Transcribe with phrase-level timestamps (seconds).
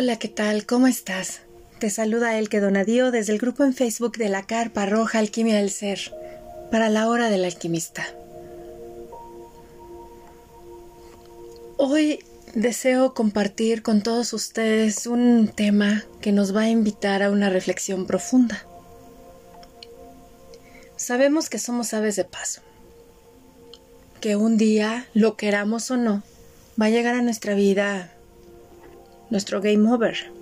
[0.00, 0.64] Hola, ¿qué tal?
[0.64, 1.40] ¿Cómo estás?
[1.80, 5.70] Te saluda Elke Donadío desde el grupo en Facebook de la Carpa Roja Alquimia del
[5.72, 5.98] Ser
[6.70, 8.06] para la hora del alquimista.
[11.78, 12.24] Hoy
[12.54, 18.06] deseo compartir con todos ustedes un tema que nos va a invitar a una reflexión
[18.06, 18.64] profunda.
[20.94, 22.60] Sabemos que somos aves de paso,
[24.20, 26.22] que un día, lo queramos o no,
[26.80, 28.12] va a llegar a nuestra vida
[29.30, 30.32] nuestro game over.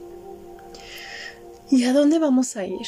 [1.71, 2.87] ¿Y a dónde vamos a ir?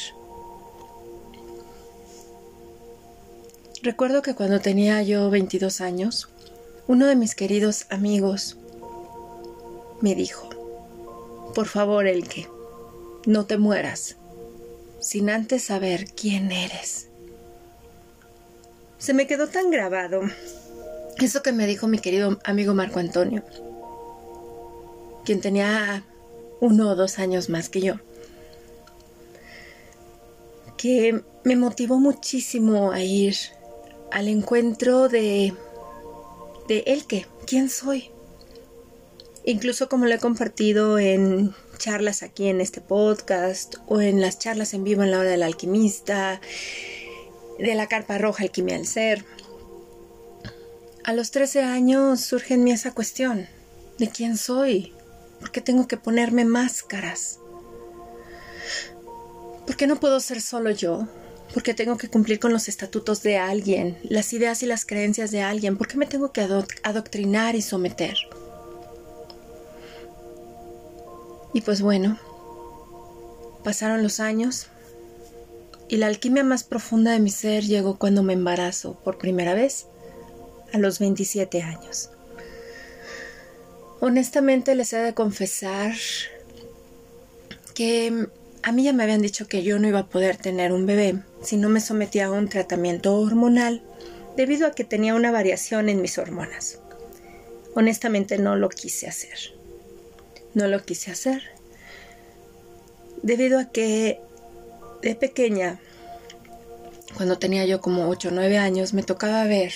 [3.83, 6.29] Recuerdo que cuando tenía yo 22 años,
[6.87, 8.56] uno de mis queridos amigos
[10.01, 10.48] me dijo,
[11.55, 12.48] por favor, Elke,
[13.27, 14.17] no te mueras
[15.01, 17.09] sin antes saber quién eres.
[18.98, 20.22] Se me quedó tan grabado
[21.19, 23.44] eso que me dijo mi querido amigo Marco Antonio,
[25.29, 26.07] quien tenía
[26.59, 27.97] uno o dos años más que yo,
[30.79, 33.37] que me motivó muchísimo a ir
[34.11, 35.53] al encuentro de,
[36.67, 38.11] de él que, quién soy.
[39.45, 44.73] Incluso como lo he compartido en charlas aquí en este podcast o en las charlas
[44.73, 46.41] en vivo en la hora del alquimista,
[47.59, 49.27] de la carpa roja alquimia del ser.
[51.05, 53.47] A los 13 años surge en mí esa cuestión
[53.99, 54.95] de quién soy,
[55.41, 57.39] por qué tengo que ponerme máscaras,
[59.67, 61.06] por qué no puedo ser solo yo,
[61.53, 65.31] por qué tengo que cumplir con los estatutos de alguien, las ideas y las creencias
[65.31, 66.47] de alguien, por qué me tengo que
[66.83, 68.16] adoctrinar y someter.
[71.55, 72.19] Y pues bueno,
[73.64, 74.69] pasaron los años
[75.89, 79.86] y la alquimia más profunda de mi ser llegó cuando me embarazo por primera vez
[80.72, 82.10] a los 27 años.
[84.00, 85.92] Honestamente les he de confesar
[87.75, 88.28] que
[88.62, 91.22] a mí ya me habían dicho que yo no iba a poder tener un bebé
[91.42, 93.82] si no me sometía a un tratamiento hormonal
[94.37, 96.78] debido a que tenía una variación en mis hormonas.
[97.75, 99.38] Honestamente no lo quise hacer.
[100.54, 101.58] No lo quise hacer
[103.22, 104.20] debido a que
[105.03, 105.81] de pequeña,
[107.16, 109.72] cuando tenía yo como 8 o 9 años, me tocaba ver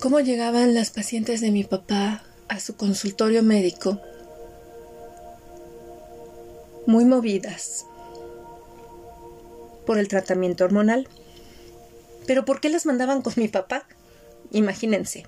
[0.00, 4.00] cómo llegaban las pacientes de mi papá a su consultorio médico
[6.86, 7.86] muy movidas
[9.86, 11.08] por el tratamiento hormonal.
[12.26, 13.86] Pero ¿por qué las mandaban con mi papá?
[14.50, 15.24] Imagínense.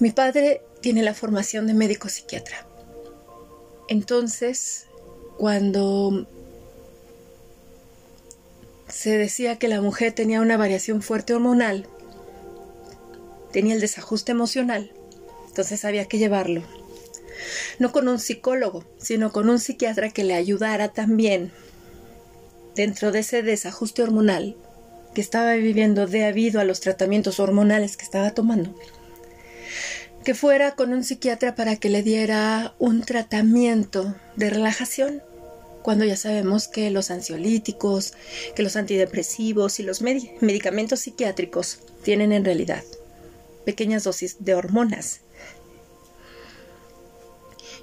[0.00, 2.66] Mi padre tiene la formación de médico psiquiatra.
[3.88, 4.86] Entonces,
[5.38, 6.26] cuando
[8.88, 11.88] se decía que la mujer tenía una variación fuerte hormonal,
[13.54, 14.90] tenía el desajuste emocional,
[15.46, 16.64] entonces había que llevarlo.
[17.78, 21.52] No con un psicólogo, sino con un psiquiatra que le ayudara también
[22.74, 24.56] dentro de ese desajuste hormonal
[25.14, 28.74] que estaba viviendo debido a los tratamientos hormonales que estaba tomando.
[30.24, 35.22] Que fuera con un psiquiatra para que le diera un tratamiento de relajación,
[35.84, 38.14] cuando ya sabemos que los ansiolíticos,
[38.56, 42.82] que los antidepresivos y los medicamentos psiquiátricos tienen en realidad
[43.64, 45.20] pequeñas dosis de hormonas.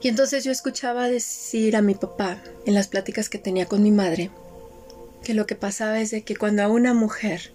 [0.01, 3.91] Y entonces yo escuchaba decir a mi papá en las pláticas que tenía con mi
[3.91, 4.31] madre
[5.23, 7.51] que lo que pasaba es de que cuando a una mujer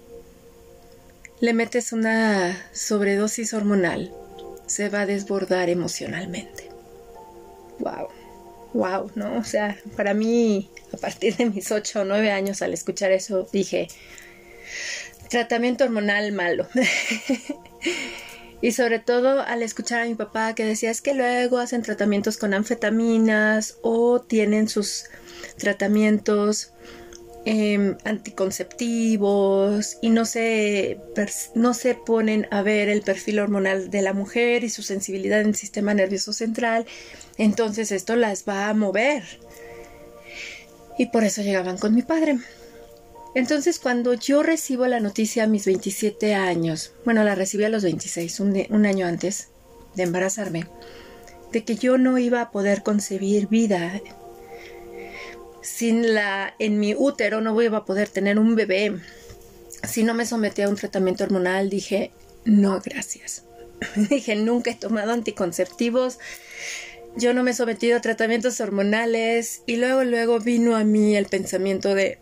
[1.40, 4.12] le metes una sobredosis hormonal,
[4.66, 6.70] se va a desbordar emocionalmente.
[7.78, 8.08] Wow,
[8.72, 9.38] wow, ¿no?
[9.38, 13.48] O sea, para mí, a partir de mis ocho o nueve años, al escuchar eso,
[13.52, 13.88] dije,
[15.28, 16.66] tratamiento hormonal malo.
[18.62, 22.36] y sobre todo al escuchar a mi papá que decía es que luego hacen tratamientos
[22.36, 25.04] con anfetaminas o tienen sus
[25.58, 26.72] tratamientos
[27.44, 30.98] em, anticonceptivos y no se,
[31.54, 35.48] no se ponen a ver el perfil hormonal de la mujer y su sensibilidad en
[35.48, 36.86] el sistema nervioso central,
[37.38, 39.22] entonces esto las va a mover.
[40.98, 42.38] Y por eso llegaban con mi padre.
[43.36, 47.82] Entonces, cuando yo recibo la noticia a mis 27 años, bueno, la recibí a los
[47.82, 49.48] 26, un, año antes
[49.94, 50.66] de embarazarme,
[51.52, 54.00] de que yo no iba a poder concebir vida
[55.60, 59.02] sin la en mi útero no iba a poder tener un bebé.
[59.86, 62.12] Si no me sometía a un tratamiento hormonal dije
[62.46, 63.44] no gracias
[64.08, 66.18] dije nunca he tomado anticonceptivos
[67.16, 71.26] yo no me he sometido a tratamientos hormonales y luego luego vino a mí el
[71.26, 72.18] pensamiento de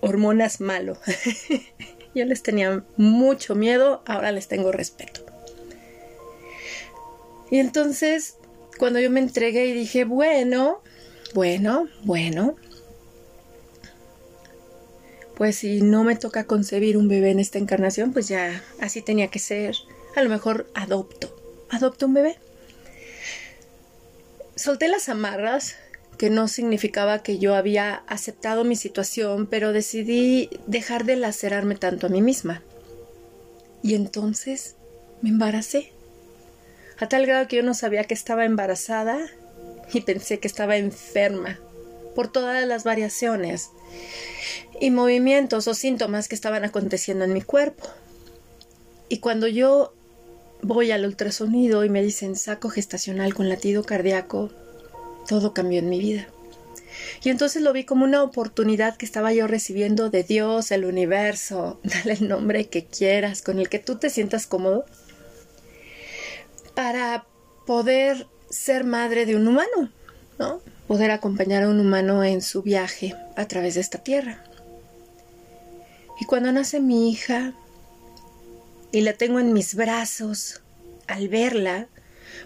[0.00, 0.98] hormonas malo.
[2.14, 5.24] Yo les tenía mucho miedo, ahora les tengo respeto.
[7.50, 8.36] Y entonces,
[8.80, 10.80] Cuando yo me entregué y dije, bueno,
[11.34, 12.56] bueno, bueno,
[15.36, 19.28] pues si no me toca concebir un bebé en esta encarnación, pues ya así tenía
[19.28, 19.74] que ser.
[20.16, 21.36] A lo mejor adopto,
[21.68, 22.38] adopto un bebé.
[24.56, 25.76] Solté las amarras,
[26.20, 32.08] que no significaba que yo había aceptado mi situación, pero decidí dejar de lacerarme tanto
[32.08, 32.62] a mí misma.
[33.82, 34.76] Y entonces
[35.22, 35.94] me embaracé.
[36.98, 39.18] A tal grado que yo no sabía que estaba embarazada
[39.94, 41.58] y pensé que estaba enferma
[42.14, 43.70] por todas las variaciones
[44.78, 47.88] y movimientos o síntomas que estaban aconteciendo en mi cuerpo.
[49.08, 49.94] Y cuando yo
[50.60, 54.50] voy al ultrasonido y me dicen saco gestacional con latido cardíaco,
[55.26, 56.26] todo cambió en mi vida.
[57.22, 61.80] Y entonces lo vi como una oportunidad que estaba yo recibiendo de Dios, el universo,
[61.84, 64.84] dale el nombre que quieras, con el que tú te sientas cómodo,
[66.74, 67.26] para
[67.66, 69.90] poder ser madre de un humano,
[70.38, 70.60] ¿no?
[70.88, 74.42] Poder acompañar a un humano en su viaje a través de esta tierra.
[76.20, 77.54] Y cuando nace mi hija
[78.92, 80.60] y la tengo en mis brazos,
[81.06, 81.88] al verla,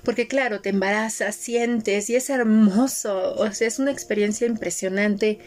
[0.05, 5.39] porque claro, te embarazas, sientes y es hermoso, o sea, es una experiencia impresionante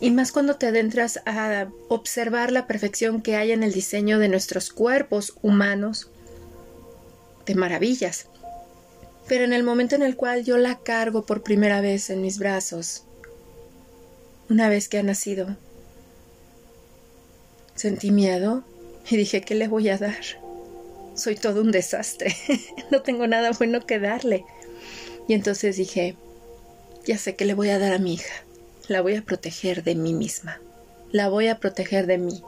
[0.00, 4.28] y más cuando te adentras a observar la perfección que hay en el diseño de
[4.28, 6.10] nuestros cuerpos humanos,
[7.44, 8.26] te maravillas.
[9.26, 12.38] Pero en el momento en el cual yo la cargo por primera vez en mis
[12.38, 13.04] brazos,
[14.50, 15.56] una vez que ha nacido,
[17.74, 18.64] sentí miedo
[19.08, 20.43] y dije, ¿qué le voy a dar?
[21.14, 22.34] Soy todo un desastre,
[22.90, 24.44] no tengo nada bueno que darle.
[25.28, 26.16] Y entonces dije,
[27.06, 28.44] ya sé que le voy a dar a mi hija,
[28.88, 30.60] la voy a proteger de mí misma,
[31.12, 32.42] la voy a proteger de mí.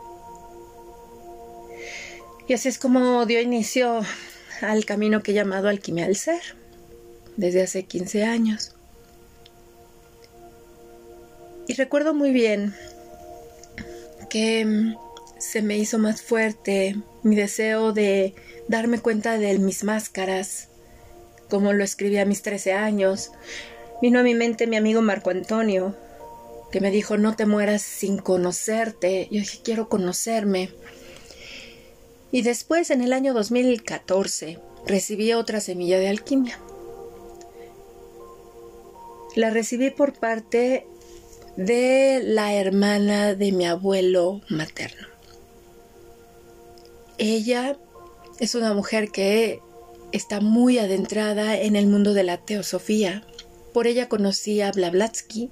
[2.49, 4.03] Y así es como dio inicio
[4.61, 6.41] al camino que he llamado alquimia del ser,
[7.37, 8.73] desde hace 15 años.
[11.69, 12.75] Y recuerdo muy bien
[14.31, 14.95] que
[15.39, 18.35] se me hizo más fuerte mi deseo de
[18.69, 20.69] darme cuenta de mis máscaras,
[21.49, 23.33] como lo escribí a mis 13 años.
[24.03, 25.97] Vino a mi mente mi amigo Marco Antonio,
[26.71, 29.29] que me dijo, no te mueras sin conocerte.
[29.31, 30.71] Yo dije, quiero conocerme.
[32.33, 36.59] Y después, en el año 2014, recibí otra semilla de alquimia.
[39.37, 40.87] La recibí por parte
[41.57, 45.09] de la hermana de mi abuelo materno.
[47.19, 47.79] Ella
[48.39, 49.61] es una mujer que
[50.13, 53.27] está muy adentrada en el mundo de la teosofía.
[53.73, 55.51] Por ella conocí a Blavatsky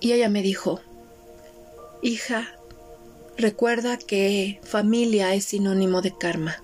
[0.00, 0.80] y ella me dijo,
[2.02, 2.58] hija,
[3.36, 6.62] recuerda que familia es sinónimo de karma.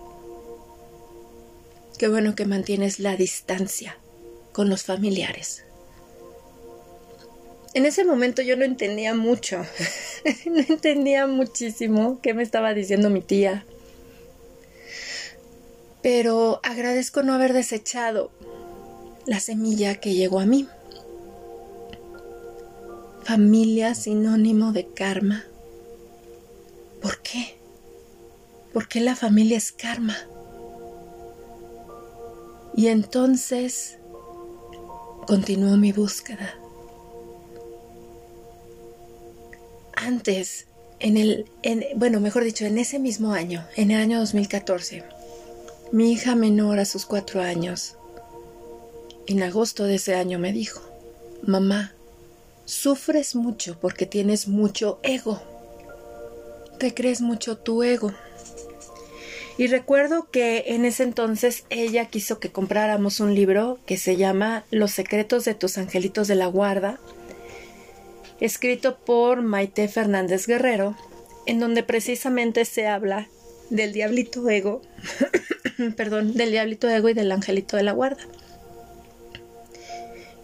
[1.98, 3.98] Qué bueno que mantienes la distancia
[4.52, 5.64] con los familiares.
[7.72, 9.64] En ese momento yo no entendía mucho,
[10.46, 13.64] no entendía muchísimo qué me estaba diciendo mi tía,
[16.02, 18.30] pero agradezco no haber desechado
[19.26, 20.66] la semilla que llegó a mí.
[23.22, 25.44] Familia sinónimo de karma.
[27.02, 27.56] ¿Por qué?
[28.72, 30.16] ¿Por qué la familia es karma?
[32.74, 33.98] Y entonces
[35.26, 36.54] continuó mi búsqueda.
[39.94, 40.66] Antes,
[40.98, 41.46] en el,
[41.96, 45.04] bueno, mejor dicho, en ese mismo año, en el año 2014,
[45.92, 47.96] mi hija menor a sus cuatro años,
[49.26, 50.80] en agosto de ese año me dijo,
[51.42, 51.92] mamá,
[52.64, 55.42] sufres mucho porque tienes mucho ego.
[56.78, 58.12] Te crees mucho tu ego.
[59.58, 64.64] Y recuerdo que en ese entonces ella quiso que compráramos un libro que se llama
[64.70, 66.98] Los secretos de tus angelitos de la guarda,
[68.40, 70.96] escrito por Maite Fernández Guerrero,
[71.46, 73.28] en donde precisamente se habla
[73.70, 74.82] del diablito ego
[75.96, 78.22] perdón, del diablito ego y del angelito de la guarda.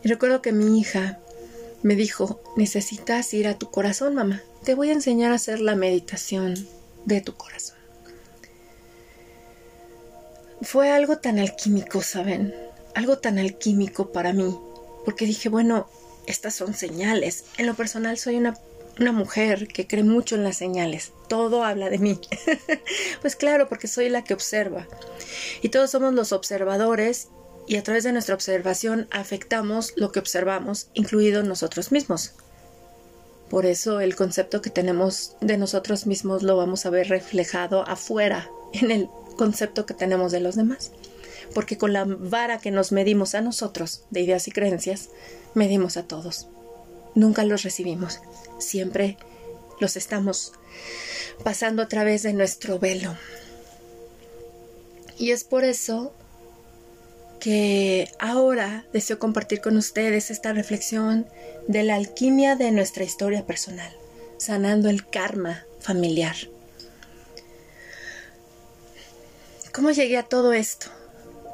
[0.02, 1.18] Y recuerdo que mi hija
[1.82, 4.42] me dijo, necesitas ir a tu corazón, mamá.
[4.64, 6.54] Te voy a enseñar a hacer la meditación
[7.04, 7.76] de tu corazón.
[10.62, 12.54] Fue algo tan alquímico, ¿saben?
[12.94, 14.58] Algo tan alquímico para mí,
[15.04, 15.86] porque dije, bueno,
[16.26, 17.44] estas son señales.
[17.58, 18.56] En lo personal soy una
[18.98, 21.12] una mujer que cree mucho en las señales.
[21.28, 22.20] Todo habla de mí.
[23.20, 24.86] pues claro, porque soy la que observa.
[25.62, 27.28] Y todos somos los observadores
[27.66, 32.32] y a través de nuestra observación afectamos lo que observamos, incluido nosotros mismos.
[33.50, 38.50] Por eso el concepto que tenemos de nosotros mismos lo vamos a ver reflejado afuera,
[38.72, 40.90] en el concepto que tenemos de los demás.
[41.54, 45.10] porque con la vara que nos medimos a nosotros, de ideas y creencias,
[45.54, 46.48] medimos a todos.
[47.16, 48.20] Nunca los recibimos,
[48.58, 49.16] siempre
[49.80, 50.52] los estamos
[51.42, 53.16] pasando a través de nuestro velo.
[55.18, 56.12] Y es por eso
[57.40, 61.26] que ahora deseo compartir con ustedes esta reflexión
[61.68, 63.90] de la alquimia de nuestra historia personal,
[64.36, 66.36] sanando el karma familiar.
[69.72, 70.88] ¿Cómo llegué a todo esto?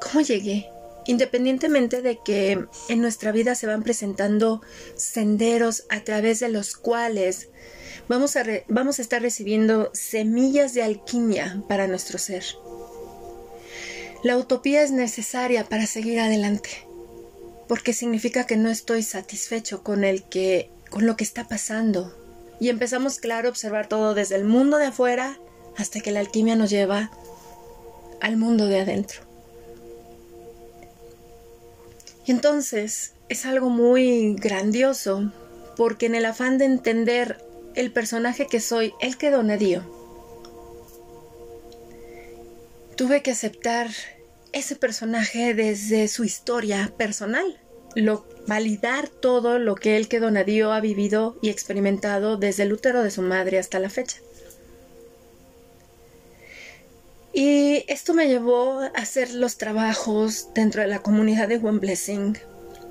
[0.01, 0.72] ¿Cómo llegué?
[1.07, 4.63] Independientemente de que en nuestra vida se van presentando
[4.95, 7.49] senderos a través de los cuales
[8.09, 12.45] vamos a, vamos a estar recibiendo semillas de alquimia para nuestro ser.
[14.23, 16.71] La utopía es necesaria para seguir adelante,
[17.67, 22.15] porque significa que no estoy satisfecho con el que con lo que está pasando.
[22.61, 25.39] Y empezamos claro a observar todo desde el mundo de afuera
[25.77, 27.11] hasta que la alquimia nos lleva
[28.21, 29.32] al mundo de adentro.
[32.25, 35.33] Y entonces es algo muy grandioso,
[35.77, 37.39] porque en el afán de entender
[37.75, 39.83] el personaje que soy, el que donadío,
[42.97, 43.91] tuve que aceptar
[44.53, 47.59] ese personaje desde su historia personal,
[47.95, 53.03] lo, validar todo lo que el que donadío ha vivido y experimentado desde el útero
[53.03, 54.19] de su madre hasta la fecha.
[57.33, 62.37] Y esto me llevó a hacer los trabajos dentro de la comunidad de One Blessing,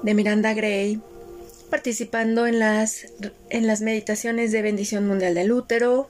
[0.02, 1.00] de Miranda Gray,
[1.70, 3.06] participando en las,
[3.50, 6.10] en las meditaciones de bendición mundial del útero,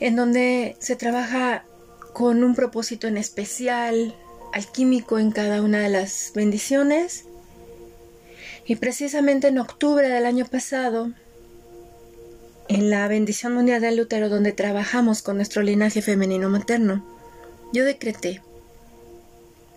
[0.00, 1.64] en donde se trabaja
[2.12, 4.14] con un propósito en especial,
[4.52, 7.24] alquímico en cada una de las bendiciones.
[8.66, 11.12] Y precisamente en octubre del año pasado
[12.68, 17.04] en la bendición mundial del útero donde trabajamos con nuestro linaje femenino materno,
[17.72, 18.42] yo decreté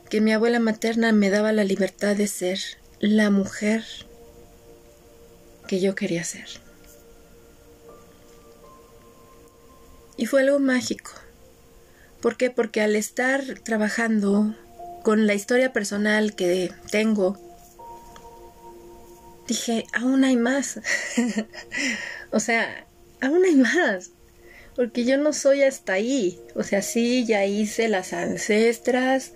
[0.10, 2.60] que mi abuela materna me daba la libertad de ser
[3.00, 3.84] la mujer
[5.68, 6.48] que yo quería ser.
[10.18, 11.12] Y fue algo mágico.
[12.22, 12.50] ¿Por qué?
[12.50, 14.56] Porque al estar trabajando
[15.04, 17.38] con la historia personal que tengo,
[19.48, 20.80] dije, aún hay más.
[22.32, 22.88] o sea,
[23.22, 24.12] aún hay más.
[24.76, 26.40] Porque yo no soy hasta ahí.
[26.56, 29.34] O sea, sí, ya hice las ancestras.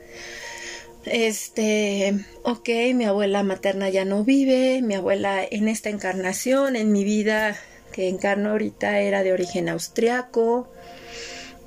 [1.06, 2.14] Este,
[2.44, 4.82] ok, mi abuela materna ya no vive.
[4.82, 7.56] Mi abuela en esta encarnación, en mi vida
[7.94, 10.72] que encarno ahorita, era de origen austriaco.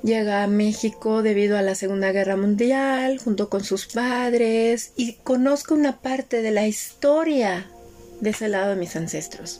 [0.03, 5.73] Llega a México debido a la Segunda Guerra Mundial, junto con sus padres, y conozco
[5.73, 7.72] una parte de la historia
[8.23, 9.59] de ese lado de mis ancestros.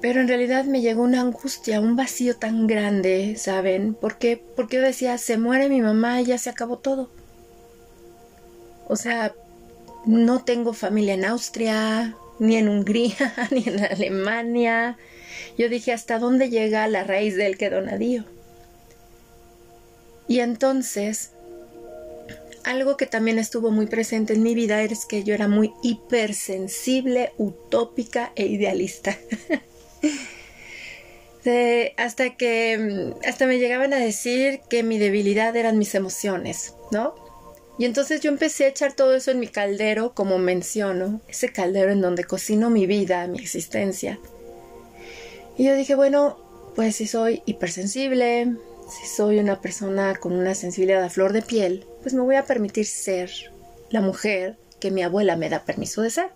[0.00, 3.94] Pero en realidad me llegó una angustia, un vacío tan grande, ¿saben?
[3.94, 4.42] ¿Por qué?
[4.56, 7.08] Porque yo decía, se muere mi mamá y ya se acabó todo.
[8.88, 9.32] O sea,
[10.06, 14.98] no tengo familia en Austria, ni en Hungría, ni en Alemania.
[15.56, 18.24] Yo dije, ¿hasta dónde llega la raíz del que donadío?
[20.26, 21.30] Y entonces
[22.64, 27.32] algo que también estuvo muy presente en mi vida es que yo era muy hipersensible,
[27.38, 29.16] utópica e idealista.
[31.98, 37.14] hasta que hasta me llegaban a decir que mi debilidad eran mis emociones, ¿no?
[37.78, 41.90] Y entonces yo empecé a echar todo eso en mi caldero, como menciono, ese caldero
[41.90, 44.18] en donde cocino mi vida, mi existencia.
[45.58, 46.38] Y yo dije, bueno,
[46.76, 48.56] pues si soy hipersensible,
[48.88, 52.44] si soy una persona con una sensibilidad a flor de piel, pues me voy a
[52.44, 53.30] permitir ser
[53.88, 56.28] la mujer que mi abuela me da permiso de ser.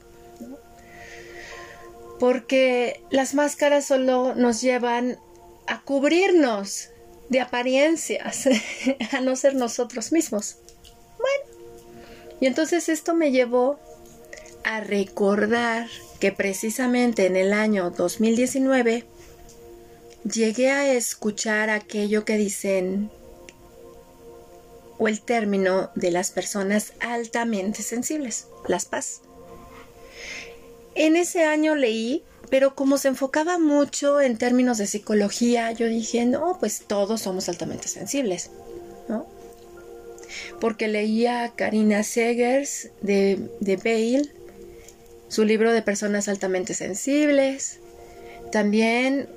[2.19, 5.19] Porque las máscaras solo nos llevan
[5.67, 6.89] a cubrirnos
[7.29, 8.49] de apariencias,
[9.13, 10.57] a no ser nosotros mismos.
[11.19, 11.69] Bueno,
[12.41, 13.79] y entonces esto me llevó
[14.65, 15.87] a recordar
[16.19, 19.05] que precisamente en el año 2019
[20.25, 23.11] llegué a escuchar aquello que dicen
[24.99, 29.21] o el término de las personas altamente sensibles, las paz.
[30.95, 36.25] En ese año leí, pero como se enfocaba mucho en términos de psicología, yo dije,
[36.25, 38.51] no, pues todos somos altamente sensibles,
[39.09, 39.27] ¿no?
[40.61, 44.33] Porque leía a Karina Segers de, de Bale,
[45.29, 47.79] su libro de personas altamente sensibles,
[48.51, 49.29] también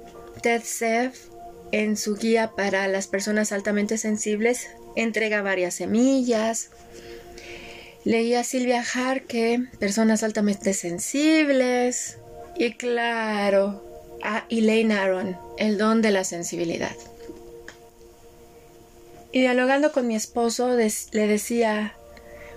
[0.42, 1.28] Ted Seff,
[1.72, 6.70] en su guía para las personas altamente sensibles, entrega varias semillas.
[8.04, 12.18] Leí a Silvia Harke, personas altamente sensibles.
[12.58, 13.84] Y claro,
[14.24, 16.96] a Elaine Aron, el don de la sensibilidad.
[19.32, 21.96] Y dialogando con mi esposo le decía,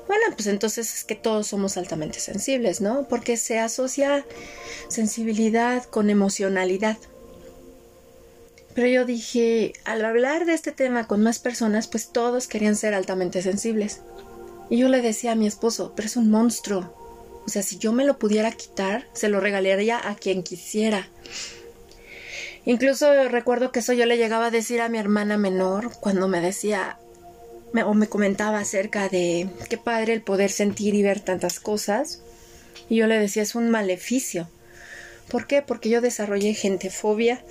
[0.08, 3.06] bueno, pues entonces es que todos somos altamente sensibles, ¿no?
[3.08, 4.26] Porque se asocia
[4.88, 6.96] sensibilidad con emocionalidad.
[8.74, 12.94] Pero yo dije, al hablar de este tema con más personas, pues todos querían ser
[12.94, 14.00] altamente sensibles.
[14.68, 16.92] Y yo le decía a mi esposo, pero es un monstruo.
[17.46, 21.08] O sea, si yo me lo pudiera quitar, se lo regalaría a quien quisiera.
[22.64, 26.40] Incluso recuerdo que eso yo le llegaba a decir a mi hermana menor cuando me
[26.40, 26.98] decía
[27.82, 32.20] o me comentaba acerca de qué padre el poder sentir y ver tantas cosas.
[32.88, 34.48] Y yo le decía, es un maleficio.
[35.34, 35.62] ¿Por qué?
[35.62, 37.44] Porque yo desarrollé gentefobia.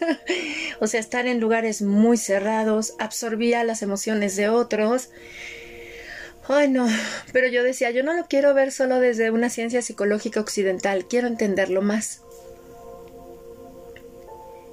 [0.80, 5.10] o sea, estar en lugares muy cerrados, absorbía las emociones de otros
[6.48, 6.86] Ay, no,
[7.30, 11.26] pero yo decía, yo no lo quiero ver solo desde una ciencia psicológica occidental, quiero
[11.26, 12.22] entenderlo más.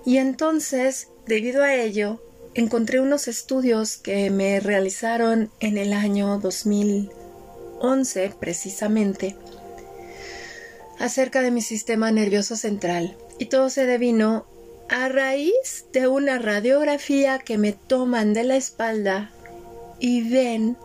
[0.06, 2.24] Y entonces, debido a ello,
[2.54, 9.36] encontré unos estudios que me realizaron en el año 2011 precisamente
[11.02, 14.46] acerca de mi sistema nervioso central y todo se devino
[14.88, 19.32] a raíz de una radiografía que me toman de la espalda
[20.00, 20.78] y ven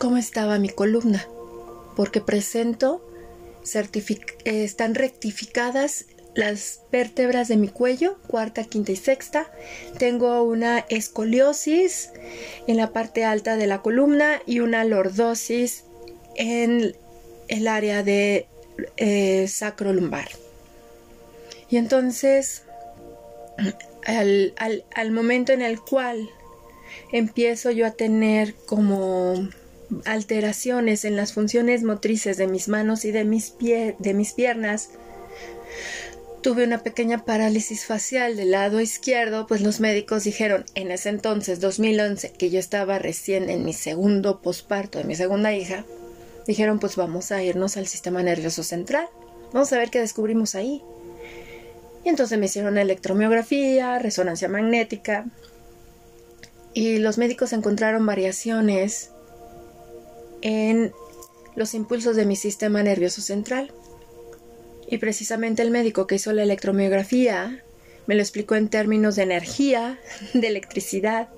[0.00, 1.24] cómo estaba mi columna,
[1.96, 3.06] porque presento,
[3.74, 9.48] eh, están rectificadas las vértebras de mi cuello, cuarta, quinta y sexta.
[9.98, 12.10] Tengo una escoliosis
[12.66, 15.84] en la parte alta de la columna y una lordosis
[16.34, 16.96] en
[17.46, 18.48] el área de
[18.96, 20.28] eh, sacrolumbar.
[21.70, 22.62] Y entonces,
[24.06, 24.54] al,
[24.94, 26.28] al momento en el cual
[27.12, 29.48] empiezo yo a tener como
[30.04, 34.90] alteraciones en las funciones motrices de mis manos y de mis, de mis piernas.
[36.42, 41.58] Tuve una pequeña parálisis facial del lado izquierdo, pues los médicos dijeron en ese entonces,
[41.60, 45.86] 2011, que yo estaba recién en mi segundo posparto de mi segunda hija,
[46.46, 49.08] dijeron pues vamos a irnos al sistema nervioso central,
[49.52, 50.82] vamos a ver qué descubrimos ahí.
[52.04, 55.26] Y entonces me hicieron electromiografía, resonancia magnética,
[56.74, 59.10] y los médicos encontraron variaciones
[60.42, 60.92] en
[61.54, 63.72] los impulsos de mi sistema nervioso central.
[64.88, 67.62] Y precisamente el médico que hizo la electromiografía
[68.06, 69.98] me lo explicó en términos de energía,
[70.34, 71.28] de electricidad.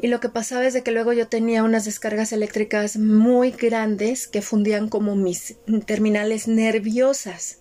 [0.00, 4.28] Y lo que pasaba es de que luego yo tenía unas descargas eléctricas muy grandes
[4.28, 5.56] que fundían como mis
[5.86, 7.58] terminales nerviosas.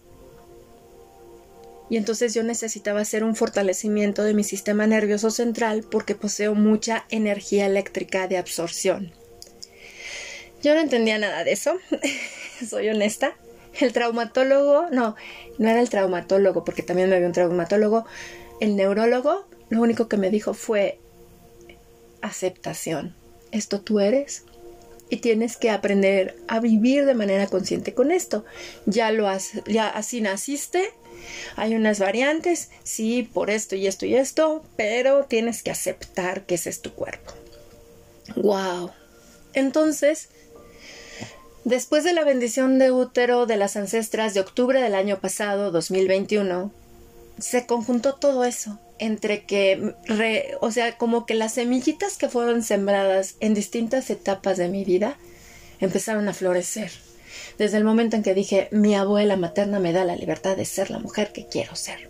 [1.89, 7.05] Y entonces yo necesitaba hacer un fortalecimiento de mi sistema nervioso central porque poseo mucha
[7.09, 9.13] energía eléctrica de absorción.
[10.61, 11.77] Yo no entendía nada de eso,
[12.69, 13.35] soy honesta.
[13.79, 15.15] El traumatólogo, no,
[15.59, 18.05] no era el traumatólogo, porque también me había un traumatólogo.
[18.59, 20.99] El neurólogo, lo único que me dijo fue
[22.27, 23.15] aceptación.
[23.51, 24.43] Esto tú eres
[25.09, 28.45] y tienes que aprender a vivir de manera consciente con esto.
[28.85, 30.91] Ya lo has, ya así naciste.
[31.55, 36.55] Hay unas variantes, sí, por esto y esto y esto, pero tienes que aceptar que
[36.55, 37.33] ese es tu cuerpo.
[38.35, 38.91] Wow.
[39.53, 40.29] Entonces,
[41.63, 46.71] Después de la bendición de útero de las ancestras de octubre del año pasado, 2021,
[47.39, 49.95] se conjuntó todo eso entre que,
[50.61, 55.17] o sea, como que las semillitas que fueron sembradas en distintas etapas de mi vida
[55.79, 56.91] empezaron a florecer.
[57.57, 60.89] Desde el momento en que dije, mi abuela materna me da la libertad de ser
[60.89, 62.09] la mujer que quiero ser.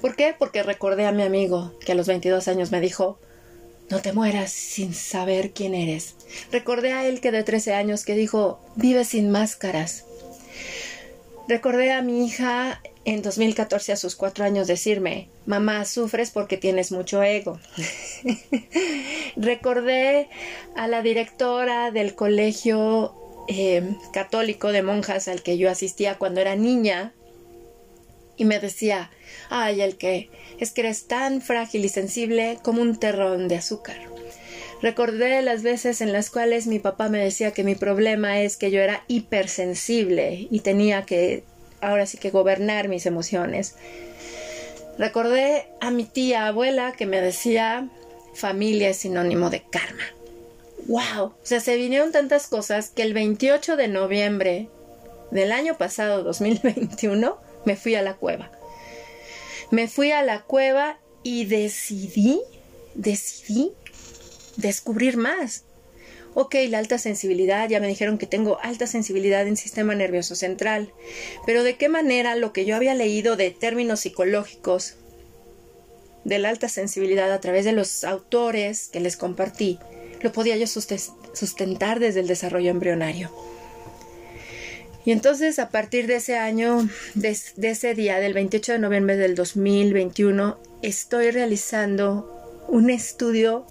[0.00, 0.34] ¿Por qué?
[0.38, 3.18] Porque recordé a mi amigo que a los 22 años me dijo,
[3.90, 6.14] no te mueras sin saber quién eres.
[6.52, 10.04] Recordé a él que de 13 años que dijo, vive sin máscaras.
[11.48, 16.92] Recordé a mi hija en 2014 a sus cuatro años decirme, mamá, sufres porque tienes
[16.92, 17.58] mucho ego.
[19.36, 20.28] Recordé
[20.76, 23.14] a la directora del colegio
[23.48, 23.82] eh,
[24.12, 27.14] católico de monjas al que yo asistía cuando era niña
[28.36, 29.10] y me decía,
[29.48, 30.30] ay, el que
[30.60, 33.96] es que eres tan frágil y sensible como un terrón de azúcar.
[34.80, 38.70] Recordé las veces en las cuales mi papá me decía que mi problema es que
[38.70, 41.42] yo era hipersensible y tenía que
[41.80, 43.74] ahora sí que gobernar mis emociones.
[44.98, 47.88] Recordé a mi tía abuela que me decía
[48.34, 50.04] familia es sinónimo de karma.
[50.86, 51.24] ¡Wow!
[51.24, 54.68] O sea, se vinieron tantas cosas que el 28 de noviembre
[55.30, 58.50] del año pasado, 2021, me fui a la cueva.
[59.70, 62.40] Me fui a la cueva y decidí,
[62.94, 63.72] decidí
[64.58, 65.64] descubrir más.
[66.34, 70.92] Ok, la alta sensibilidad, ya me dijeron que tengo alta sensibilidad en sistema nervioso central,
[71.46, 74.96] pero de qué manera lo que yo había leído de términos psicológicos
[76.24, 79.78] de la alta sensibilidad a través de los autores que les compartí,
[80.20, 83.32] lo podía yo sustentar desde el desarrollo embrionario.
[85.04, 89.34] Y entonces a partir de ese año, de, ese día, del 28 de noviembre del
[89.34, 93.66] 2021, estoy realizando un estudio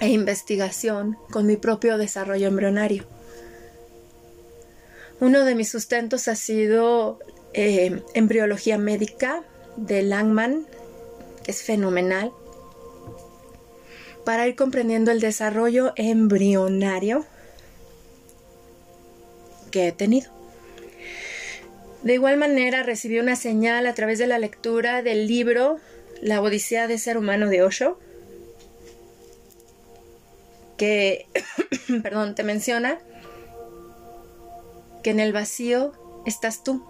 [0.00, 3.04] e investigación con mi propio desarrollo embrionario.
[5.20, 7.18] Uno de mis sustentos ha sido
[7.54, 9.42] eh, embriología médica
[9.76, 10.66] de Langman,
[11.42, 12.32] que es fenomenal,
[14.24, 17.24] para ir comprendiendo el desarrollo embrionario
[19.70, 20.30] que he tenido.
[22.02, 25.78] De igual manera recibí una señal a través de la lectura del libro
[26.20, 27.98] La Odisea de Ser Humano de Osho,
[30.76, 31.26] que,
[32.02, 32.98] perdón, te menciona
[35.02, 35.92] que en el vacío
[36.26, 36.84] estás tú,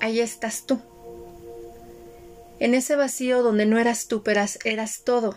[0.00, 0.80] ahí estás tú.
[2.58, 5.36] En ese vacío donde no eras tú, pero eras todo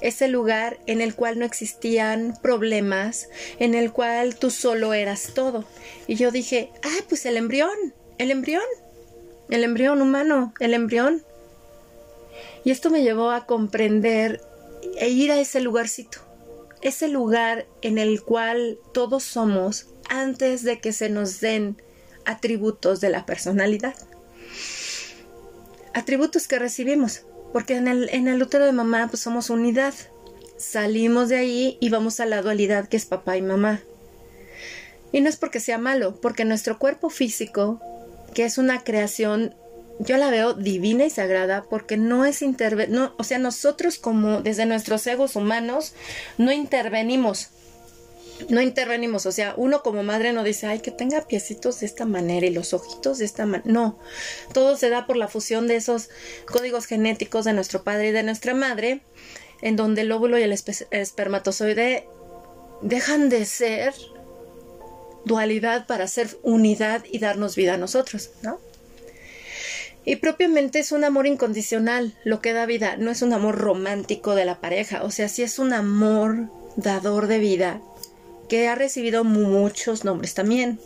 [0.00, 5.64] ese lugar en el cual no existían problemas, en el cual tú solo eras todo.
[6.06, 8.62] Y yo dije, ah, pues el embrión, el embrión,
[9.50, 11.22] el embrión humano, el embrión.
[12.64, 14.40] Y esto me llevó a comprender
[14.98, 16.18] e ir a ese lugarcito,
[16.82, 21.80] ese lugar en el cual todos somos antes de que se nos den
[22.24, 23.94] atributos de la personalidad.
[25.94, 29.94] Atributos que recibimos porque en el, en el útero de mamá pues somos unidad.
[30.56, 33.80] Salimos de ahí y vamos a la dualidad que es papá y mamá.
[35.12, 37.80] Y no es porque sea malo, porque nuestro cuerpo físico,
[38.32, 39.54] que es una creación,
[39.98, 44.42] yo la veo divina y sagrada porque no es intervenir, no, o sea, nosotros como
[44.42, 45.94] desde nuestros egos humanos
[46.38, 47.50] no intervenimos
[48.48, 52.04] no intervenimos, o sea, uno como madre no dice, ay, que tenga piecitos de esta
[52.04, 53.70] manera y los ojitos de esta manera.
[53.70, 53.98] No,
[54.52, 56.08] todo se da por la fusión de esos
[56.46, 59.02] códigos genéticos de nuestro padre y de nuestra madre,
[59.60, 62.08] en donde el óvulo y el espermatozoide
[62.80, 63.94] dejan de ser
[65.24, 68.58] dualidad para ser unidad y darnos vida a nosotros, ¿no?
[70.04, 74.34] Y propiamente es un amor incondicional lo que da vida, no es un amor romántico
[74.34, 77.80] de la pareja, o sea, sí es un amor dador de vida
[78.48, 80.80] que ha recibido muchos nombres también.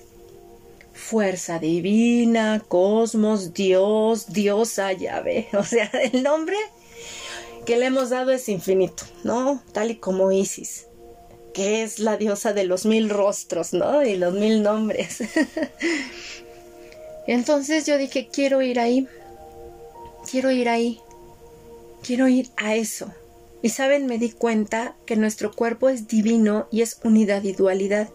[0.93, 5.49] Fuerza divina, cosmos, Dios, diosa, llave.
[5.59, 6.57] O sea, el nombre
[7.65, 9.63] que le hemos dado es infinito, ¿no?
[9.73, 10.87] Tal y como Isis,
[11.53, 14.03] que es la diosa de los mil rostros, ¿no?
[14.03, 15.23] Y los mil nombres.
[17.27, 19.09] Entonces yo dije, quiero ir ahí,
[20.31, 21.01] quiero ir ahí,
[22.03, 23.13] quiero ir a eso.
[23.63, 28.09] Y saben, me di cuenta que nuestro cuerpo es divino y es unidad y dualidad.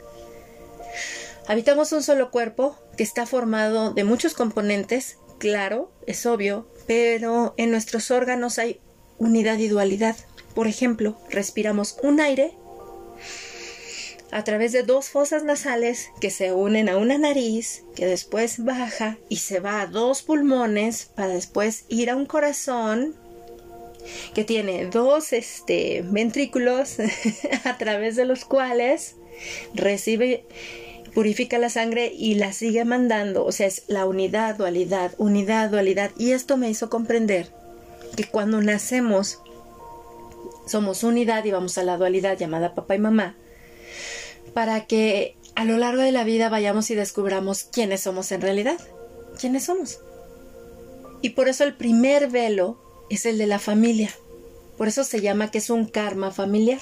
[1.47, 7.71] Habitamos un solo cuerpo que está formado de muchos componentes, claro, es obvio, pero en
[7.71, 8.79] nuestros órganos hay
[9.17, 10.15] unidad y dualidad.
[10.53, 12.53] Por ejemplo, respiramos un aire
[14.31, 19.17] a través de dos fosas nasales que se unen a una nariz, que después baja
[19.27, 23.15] y se va a dos pulmones para después ir a un corazón
[24.33, 26.97] que tiene dos este, ventrículos
[27.65, 29.15] a través de los cuales
[29.73, 30.45] recibe,
[31.13, 33.45] purifica la sangre y la sigue mandando.
[33.45, 36.11] O sea, es la unidad, dualidad, unidad, dualidad.
[36.17, 37.51] Y esto me hizo comprender
[38.15, 39.39] que cuando nacemos
[40.65, 43.35] somos unidad y vamos a la dualidad llamada papá y mamá,
[44.53, 48.79] para que a lo largo de la vida vayamos y descubramos quiénes somos en realidad,
[49.39, 49.99] quiénes somos.
[51.21, 54.11] Y por eso el primer velo es el de la familia.
[54.77, 56.81] Por eso se llama que es un karma familiar.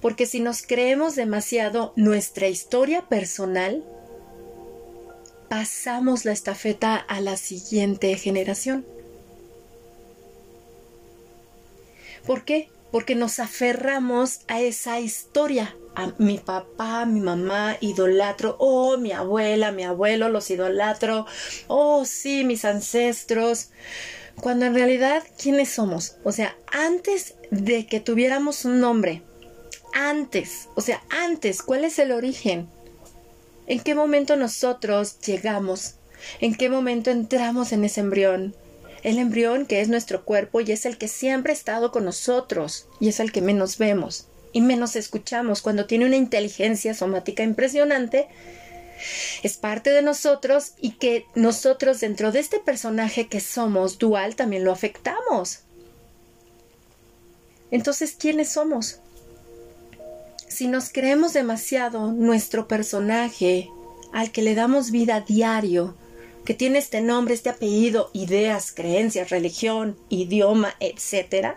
[0.00, 3.82] Porque si nos creemos demasiado nuestra historia personal,
[5.48, 8.84] pasamos la estafeta a la siguiente generación.
[12.26, 12.68] ¿Por qué?
[12.96, 15.76] Porque nos aferramos a esa historia.
[15.96, 18.56] A mi papá, mi mamá, idolatro.
[18.58, 21.26] Oh, mi abuela, mi abuelo, los idolatro.
[21.66, 23.68] Oh, sí, mis ancestros
[24.40, 26.16] cuando en realidad, ¿quiénes somos?
[26.24, 29.20] O sea, antes de que tuviéramos un nombre,
[29.92, 32.66] antes, o sea, antes, ¿cuál es el origen?
[33.66, 35.96] ¿En qué momento nosotros llegamos?
[36.40, 38.56] ¿En qué momento entramos en ese embrión?
[39.06, 42.88] El embrión que es nuestro cuerpo y es el que siempre ha estado con nosotros
[42.98, 48.26] y es el que menos vemos y menos escuchamos cuando tiene una inteligencia somática impresionante
[49.44, 54.64] es parte de nosotros y que nosotros dentro de este personaje que somos dual también
[54.64, 55.60] lo afectamos.
[57.70, 58.98] Entonces, ¿quiénes somos?
[60.48, 63.70] Si nos creemos demasiado nuestro personaje
[64.12, 65.94] al que le damos vida diario,
[66.46, 71.56] que tiene este nombre, este apellido, ideas, creencias, religión, idioma, etc.,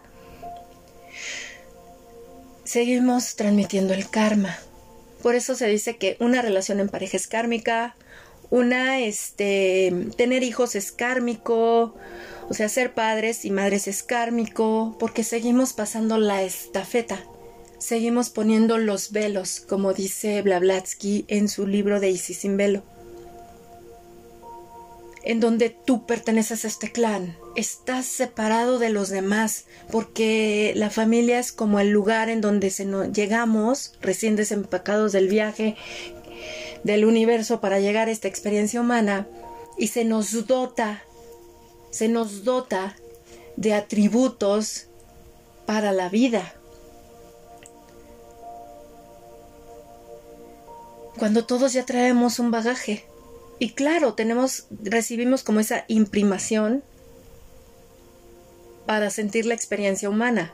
[2.66, 4.58] seguimos transmitiendo el karma.
[5.22, 7.96] Por eso se dice que una relación en pareja es kármica,
[8.50, 11.96] una, este, tener hijos es kármico,
[12.50, 17.24] o sea, ser padres y madres es kármico, porque seguimos pasando la estafeta,
[17.78, 22.84] seguimos poniendo los velos, como dice Blavatsky en su libro de Isis sin velo
[25.24, 31.40] en donde tú perteneces a este clan, estás separado de los demás, porque la familia
[31.40, 35.76] es como el lugar en donde se nos llegamos, recién desempacados del viaje
[36.84, 39.28] del universo para llegar a esta experiencia humana,
[39.78, 41.04] y se nos dota,
[41.90, 42.96] se nos dota
[43.56, 44.88] de atributos
[45.66, 46.54] para la vida.
[51.18, 53.06] Cuando todos ya traemos un bagaje,
[53.60, 56.82] y claro, tenemos, recibimos como esa imprimación
[58.86, 60.54] para sentir la experiencia humana.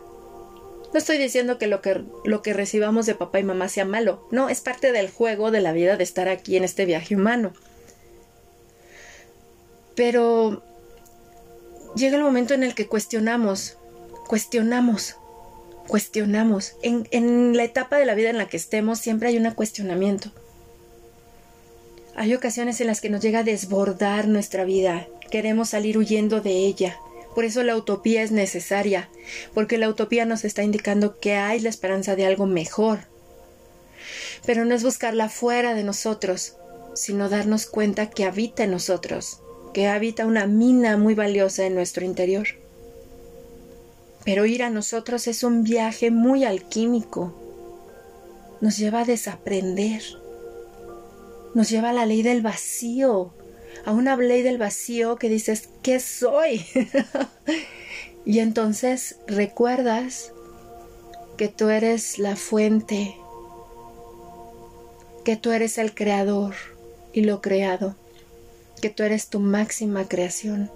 [0.92, 4.28] No estoy diciendo que lo, que lo que recibamos de papá y mamá sea malo,
[4.32, 7.54] no, es parte del juego de la vida de estar aquí en este viaje humano.
[9.96, 10.64] Pero
[11.96, 13.78] llega el momento en el que cuestionamos,
[14.28, 15.16] cuestionamos,
[15.88, 16.76] cuestionamos.
[16.82, 20.32] En, en la etapa de la vida en la que estemos siempre hay un cuestionamiento.
[22.18, 26.52] Hay ocasiones en las que nos llega a desbordar nuestra vida, queremos salir huyendo de
[26.52, 26.98] ella.
[27.36, 29.10] Por eso la utopía es necesaria,
[29.54, 33.00] porque la utopía nos está indicando que hay la esperanza de algo mejor.
[34.46, 36.56] Pero no es buscarla fuera de nosotros,
[36.94, 39.42] sino darnos cuenta que habita en nosotros,
[39.74, 42.48] que habita una mina muy valiosa en nuestro interior.
[44.24, 47.36] Pero ir a nosotros es un viaje muy alquímico.
[48.62, 50.02] Nos lleva a desaprender
[51.56, 53.34] nos lleva a la ley del vacío,
[53.86, 56.66] a una ley del vacío que dices, ¿qué soy?
[58.26, 60.34] y entonces recuerdas
[61.38, 63.16] que tú eres la fuente,
[65.24, 66.56] que tú eres el creador
[67.14, 67.96] y lo creado,
[68.82, 70.70] que tú eres tu máxima creación,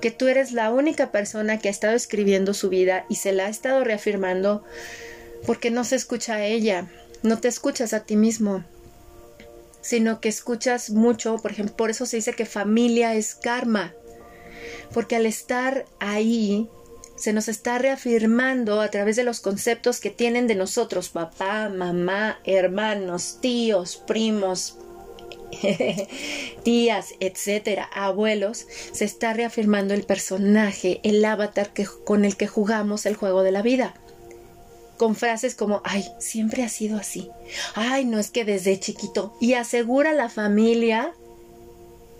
[0.00, 3.46] que tú eres la única persona que ha estado escribiendo su vida y se la
[3.46, 4.64] ha estado reafirmando
[5.46, 6.90] porque no se escucha a ella,
[7.22, 8.64] no te escuchas a ti mismo,
[9.82, 13.94] sino que escuchas mucho, por ejemplo, por eso se dice que familia es karma,
[14.94, 16.68] porque al estar ahí
[17.16, 22.40] se nos está reafirmando a través de los conceptos que tienen de nosotros, papá, mamá,
[22.44, 24.78] hermanos, tíos, primos,
[26.62, 33.04] tías, etcétera, abuelos, se está reafirmando el personaje, el avatar que, con el que jugamos
[33.04, 33.94] el juego de la vida
[35.02, 37.28] con frases como, ay, siempre ha sido así,
[37.74, 41.12] ay, no es que desde chiquito, y asegura la familia,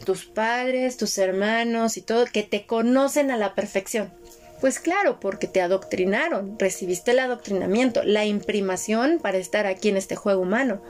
[0.05, 4.13] tus padres, tus hermanos y todo, que te conocen a la perfección.
[4.61, 10.17] Pues claro, porque te adoctrinaron, recibiste el adoctrinamiento, la imprimación para estar aquí en este
[10.17, 10.83] juego humano.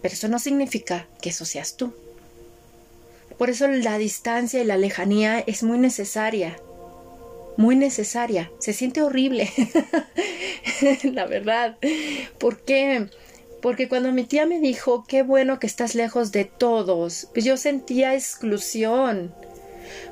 [0.00, 1.92] Pero eso no significa que eso seas tú.
[3.36, 6.56] Por eso la distancia y la lejanía es muy necesaria
[7.56, 8.50] muy necesaria.
[8.58, 9.50] Se siente horrible,
[11.04, 11.76] la verdad.
[12.38, 13.08] ¿Por qué?
[13.62, 17.56] Porque cuando mi tía me dijo, qué bueno que estás lejos de todos, pues yo
[17.56, 19.34] sentía exclusión.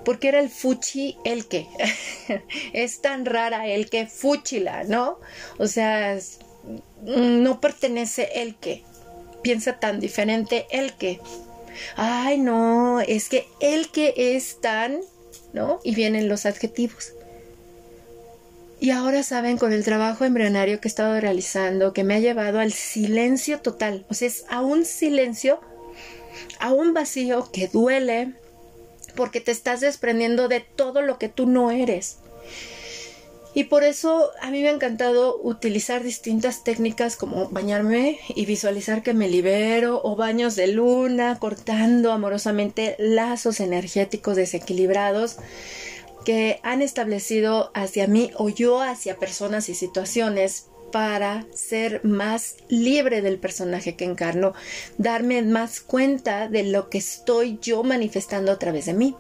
[0.05, 1.67] Porque era el fuchi el que.
[2.73, 5.19] es tan rara el que fuchila, ¿no?
[5.59, 6.19] O sea,
[7.03, 8.83] no pertenece el que.
[9.43, 11.21] Piensa tan diferente el que.
[11.97, 15.01] Ay, no, es que el que es tan,
[15.53, 15.81] ¿no?
[15.85, 17.13] Y vienen los adjetivos.
[18.85, 22.59] Y ahora saben, con el trabajo embrionario que he estado realizando, que me ha llevado
[22.59, 24.05] al silencio total.
[24.11, 25.59] O sea, es a un silencio,
[26.61, 28.35] a un vacío que duele,
[29.17, 32.19] porque te estás desprendiendo de todo lo que tú no eres.
[33.55, 39.03] Y por eso a mí me ha encantado utilizar distintas técnicas como bañarme y visualizar
[39.03, 45.39] que me libero o baños de luna, cortando amorosamente lazos energéticos desequilibrados
[46.25, 53.21] que han establecido hacia mí o yo hacia personas y situaciones para ser más libre
[53.21, 54.55] del personaje que encarno,
[54.97, 59.17] darme más cuenta de lo que estoy yo manifestando a través de mí.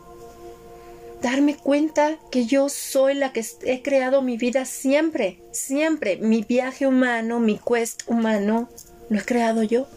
[1.21, 6.17] Darme cuenta que yo soy la que he creado mi vida siempre, siempre.
[6.19, 8.69] Mi viaje humano, mi quest humano,
[9.09, 9.89] lo he creado yo.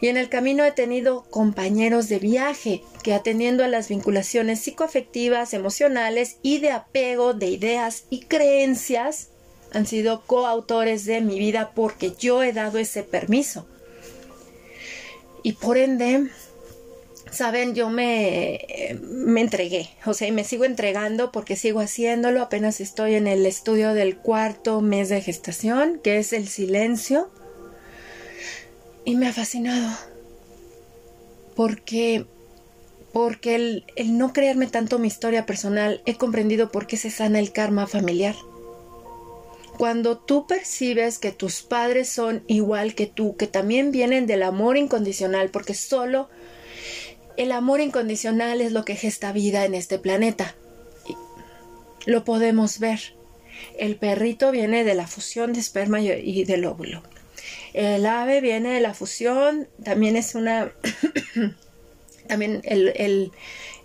[0.00, 5.54] Y en el camino he tenido compañeros de viaje que atendiendo a las vinculaciones psicoafectivas,
[5.54, 9.28] emocionales y de apego de ideas y creencias,
[9.72, 13.66] han sido coautores de mi vida porque yo he dado ese permiso.
[15.42, 16.28] Y por ende,
[17.32, 18.60] saben, yo me,
[19.00, 23.46] me entregué, o sea, y me sigo entregando porque sigo haciéndolo, apenas estoy en el
[23.46, 27.30] estudio del cuarto mes de gestación, que es el silencio,
[29.04, 29.90] y me ha fascinado,
[31.56, 32.26] porque,
[33.12, 37.38] porque el, el no creerme tanto mi historia personal, he comprendido por qué se sana
[37.38, 38.36] el karma familiar.
[39.78, 44.76] Cuando tú percibes que tus padres son igual que tú, que también vienen del amor
[44.76, 46.28] incondicional, porque solo
[47.36, 50.54] el amor incondicional es lo que gesta vida en este planeta.
[52.06, 53.00] Lo podemos ver.
[53.78, 57.02] El perrito viene de la fusión de esperma y del óvulo.
[57.74, 60.72] El ave viene de la fusión, también es una...
[62.28, 63.32] también el,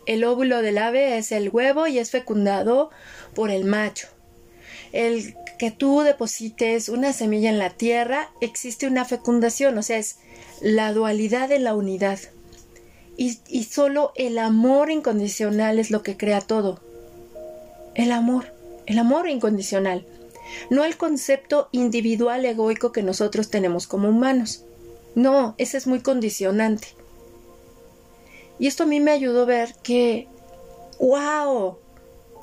[0.05, 2.89] el óvulo del ave es el huevo y es fecundado
[3.35, 4.07] por el macho.
[4.93, 10.17] El que tú deposites una semilla en la tierra, existe una fecundación, o sea, es
[10.61, 12.19] la dualidad de la unidad.
[13.17, 16.79] Y, solo el amor incondicional es lo que crea todo.
[17.95, 18.53] El amor,
[18.85, 20.05] el amor incondicional.
[20.69, 24.63] No el concepto individual egoico que nosotros tenemos como humanos.
[25.15, 26.89] No, ese es muy condicionante.
[28.59, 30.27] Y esto a mí me ayudó a ver que,
[30.99, 31.77] wow,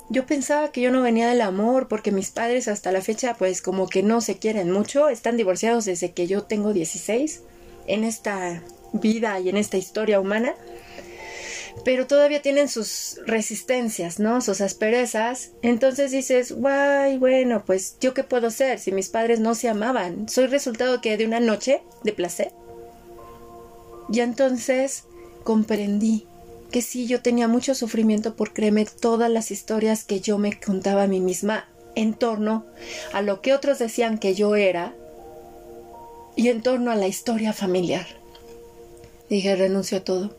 [0.09, 3.61] yo pensaba que yo no venía del amor porque mis padres hasta la fecha pues
[3.61, 7.41] como que no se quieren mucho, están divorciados desde que yo tengo 16
[7.87, 8.61] en esta
[8.93, 10.53] vida y en esta historia humana,
[11.83, 14.41] pero todavía tienen sus resistencias, ¿no?
[14.41, 15.51] Sus asperezas.
[15.61, 20.29] Entonces dices, guay, bueno, pues yo qué puedo hacer si mis padres no se amaban.
[20.29, 22.51] Soy resultado que de una noche de placer.
[24.11, 25.03] Y entonces
[25.43, 26.27] comprendí
[26.71, 31.03] que sí, yo tenía mucho sufrimiento por creerme todas las historias que yo me contaba
[31.03, 32.65] a mí misma en torno
[33.13, 34.93] a lo que otros decían que yo era
[36.35, 38.05] y en torno a la historia familiar.
[39.29, 40.35] Dije, renuncio a todo.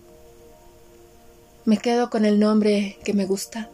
[1.66, 3.68] Me quedo con el nombre que me gusta.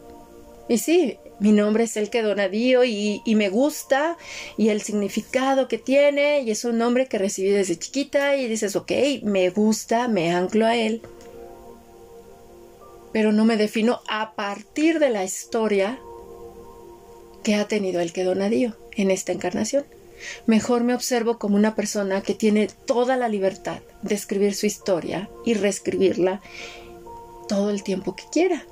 [0.67, 4.17] Y sí, mi nombre es el que donadío y, me gusta
[4.57, 8.75] y el significado que tiene y es un nombre que recibí desde chiquita y dices,
[8.75, 11.03] ok, me gusta, me anclo a él.
[13.11, 15.99] Pero no me defino a partir de la historia
[17.43, 19.85] que ha tenido el que donadío en esta encarnación.
[20.47, 25.29] Mejor me observo como una persona que tiene toda la libertad de escribir su historia
[25.45, 26.41] y reescribirla
[27.47, 28.65] todo el tiempo que quiera.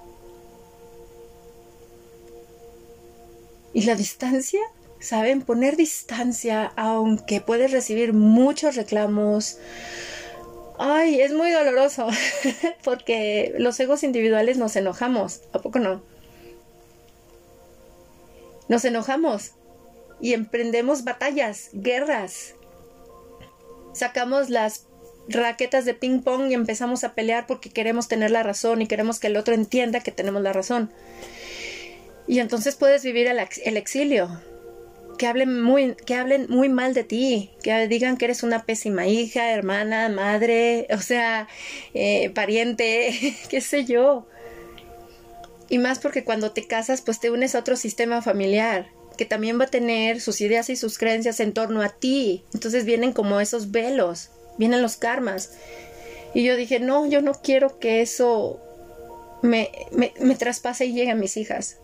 [3.74, 4.60] Y la distancia,
[5.00, 5.42] ¿saben?
[5.42, 9.58] Poner distancia, aunque puedes recibir muchos reclamos.
[10.78, 12.08] Ay, es muy doloroso,
[12.84, 16.02] porque los egos individuales nos enojamos, ¿a poco no?
[18.68, 19.52] Nos enojamos
[20.20, 22.56] y emprendemos batallas, guerras.
[23.94, 24.86] Sacamos las
[25.32, 29.20] raquetas de ping pong y empezamos a pelear porque queremos tener la razón y queremos
[29.20, 30.92] que el otro entienda que tenemos la razón.
[32.28, 34.42] Y entonces puedes vivir el, exilio.
[35.18, 39.06] Que hablen, muy, que hablen muy mal de ti, que digan que eres una pésima
[39.08, 41.48] hija, hermana, madre, o sea,
[41.94, 44.28] eh, pariente, qué sé yo.
[45.70, 49.60] Y más porque cuando te casas, pues te unes a otro sistema familiar que también
[49.60, 52.44] va a tener sus ideas y sus creencias en torno a ti.
[52.54, 55.52] Entonces vienen como esos velos, vienen los karmas.
[56.34, 58.60] Y yo dije, no, yo no quiero que eso
[59.42, 61.78] me, me, me traspase y llegue a mis hijas.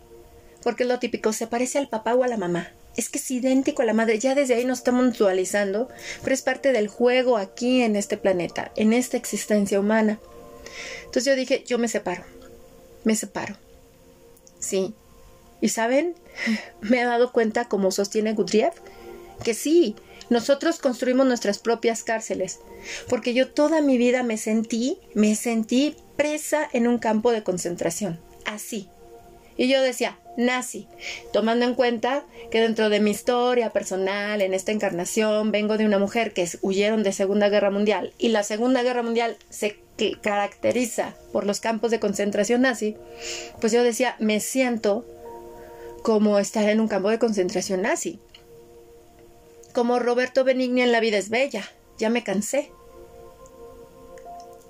[0.63, 2.71] Porque es lo típico, se parece al papá o a la mamá.
[2.95, 4.19] Es que es idéntico a la madre.
[4.19, 5.88] Ya desde ahí nos estamos dualizando,
[6.23, 10.19] pero es parte del juego aquí en este planeta, en esta existencia humana.
[11.06, 12.23] Entonces yo dije, yo me separo.
[13.03, 13.56] Me separo.
[14.60, 14.95] Sí,
[15.62, 16.15] y saben,
[16.82, 18.73] me he dado cuenta, como sostiene Gudriev,
[19.43, 19.95] que sí,
[20.30, 22.60] nosotros construimos nuestras propias cárceles,
[23.10, 28.20] porque yo toda mi vida me sentí, me sentí presa en un campo de concentración,
[28.46, 28.90] así.
[29.58, 30.88] Y yo decía, nazi,
[31.34, 35.97] tomando en cuenta que dentro de mi historia personal, en esta encarnación, vengo de una
[35.97, 39.80] mujer que huyeron de Segunda Guerra Mundial y la Segunda Guerra Mundial se
[40.22, 42.95] caracteriza por los campos de concentración nazi,
[43.60, 45.06] pues yo decía, me siento
[46.04, 48.20] como estar en un campo de concentración nazi.
[49.78, 52.71] Como Roberto Benigni en La vida es bella, ya me cansé.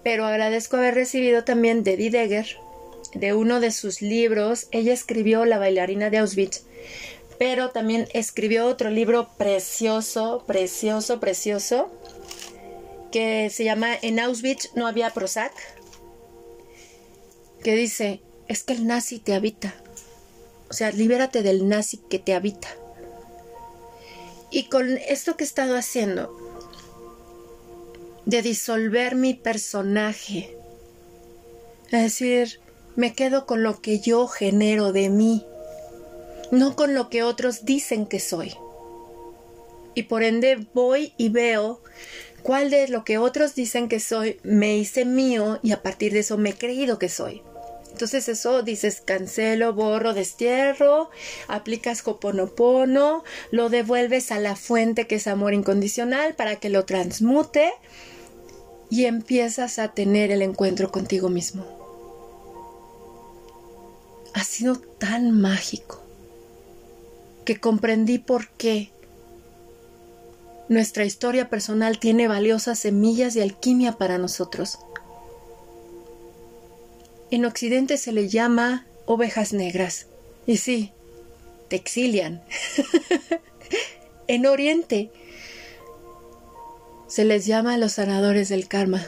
[0.03, 2.57] Pero agradezco haber recibido también de Degger,
[3.13, 6.65] de uno de sus libros, ella escribió La bailarina de Auschwitz,
[7.39, 11.89] pero también escribió otro libro precioso, precioso, precioso,
[13.09, 15.53] que se llama En Auschwitz no había Prozac,
[17.63, 19.73] que dice, es que el nazi te habita.
[20.69, 22.67] O sea, libérate del nazi que te habita.
[24.49, 26.31] Y con esto que he estado haciendo,
[28.25, 30.53] de disolver mi personaje,
[31.91, 32.59] Es decir,
[32.97, 35.45] me quedo con lo que yo genero de mí,
[36.51, 38.53] no con lo que otros dicen que soy.
[39.95, 41.81] Y por ende voy y veo
[42.43, 46.19] cuál de lo que otros dicen que soy me hice mío y a partir de
[46.19, 47.41] eso me he creído que soy.
[47.97, 51.09] Entonces eso dices cancelo, borro, destierro,
[51.47, 57.71] aplicas coponopono, lo devuelves a la fuente que es amor incondicional para que lo transmute
[58.91, 61.65] y empiezas a tener el encuentro contigo mismo.
[64.35, 65.99] Ha sido tan mágico
[67.45, 68.91] que comprendí por qué
[70.69, 74.77] nuestra historia personal tiene valiosas semillas de alquimia para nosotros.
[77.29, 80.07] En Occidente se le llama ovejas negras.
[80.45, 80.91] Y sí,
[81.67, 82.41] te exilian.
[84.27, 85.09] en Oriente
[87.07, 89.05] se les llama los sanadores del karma.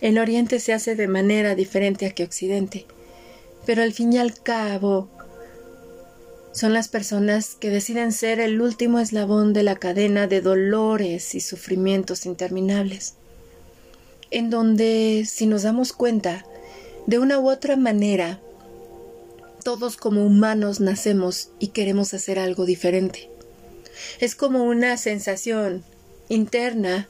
[0.00, 2.86] En Oriente se hace de manera diferente a que Occidente,
[3.66, 5.08] pero al fin y al cabo
[6.52, 11.40] son las personas que deciden ser el último eslabón de la cadena de dolores y
[11.40, 13.14] sufrimientos interminables,
[14.30, 16.44] en donde, si nos damos cuenta,
[17.10, 18.38] de una u otra manera,
[19.64, 23.28] todos como humanos nacemos y queremos hacer algo diferente.
[24.20, 25.82] Es como una sensación
[26.28, 27.08] interna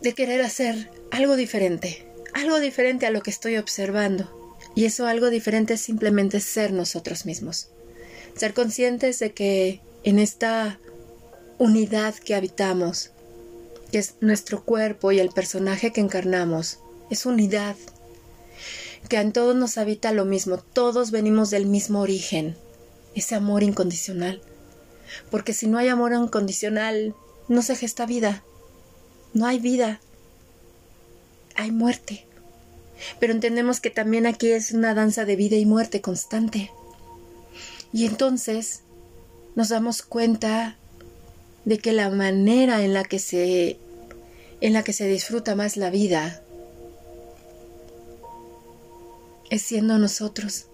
[0.00, 4.56] de querer hacer algo diferente, algo diferente a lo que estoy observando.
[4.74, 7.68] Y eso algo diferente es simplemente ser nosotros mismos.
[8.34, 10.80] Ser conscientes de que en esta
[11.58, 13.10] unidad que habitamos,
[13.92, 16.78] que es nuestro cuerpo y el personaje que encarnamos,
[17.10, 17.76] es unidad,
[19.08, 22.56] que en todos nos habita lo mismo, todos venimos del mismo origen,
[23.14, 24.40] ese amor incondicional.
[25.30, 27.14] Porque si no hay amor incondicional,
[27.48, 28.44] no se gesta vida,
[29.34, 30.00] no hay vida,
[31.56, 32.26] hay muerte.
[33.18, 36.70] Pero entendemos que también aquí es una danza de vida y muerte constante.
[37.92, 38.82] Y entonces
[39.56, 40.76] nos damos cuenta
[41.64, 43.78] de que la manera en la que se
[44.60, 46.42] en la que se disfruta más la vida
[49.50, 50.66] es siendo nosotros,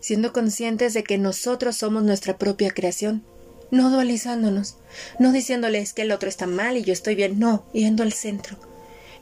[0.00, 3.24] siendo conscientes de que nosotros somos nuestra propia creación,
[3.70, 4.76] no dualizándonos,
[5.18, 8.56] no diciéndoles que el otro está mal y yo estoy bien, no, yendo al centro.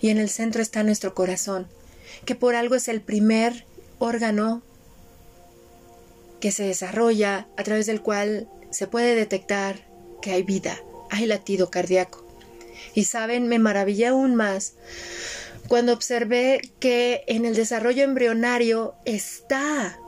[0.01, 1.67] Y en el centro está nuestro corazón,
[2.25, 3.65] que por algo es el primer
[3.99, 4.63] órgano
[6.41, 9.87] que se desarrolla a través del cual se puede detectar
[10.21, 10.79] que hay vida,
[11.11, 12.27] hay latido cardíaco.
[12.95, 14.75] Y saben, me maravillé aún más
[15.71, 20.01] cuando observé que en el desarrollo embrionario está,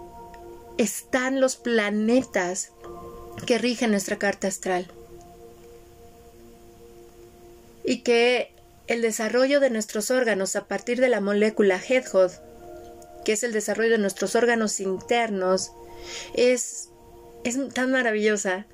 [0.77, 2.73] están los planetas
[3.47, 4.89] que rigen nuestra carta astral.
[7.85, 8.51] Y que
[8.89, 12.33] el desarrollo de nuestros órganos a partir de la molécula Headhod,
[13.25, 15.71] que es el desarrollo de nuestros órganos internos,
[16.35, 16.89] es,
[17.45, 18.67] es tan maravillosa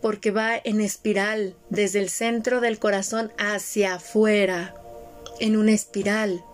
[0.00, 4.76] porque va en espiral desde el centro del corazón hacia afuera
[5.40, 6.44] en una espiral,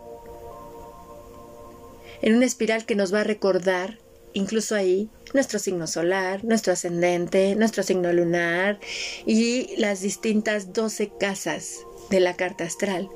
[2.22, 3.99] en una espiral que nos va a recordar,
[4.33, 8.79] incluso ahí, nuestro signo solar, nuestro ascendente, nuestro signo lunar
[9.26, 13.09] y las distintas 12 casas de la carta astral,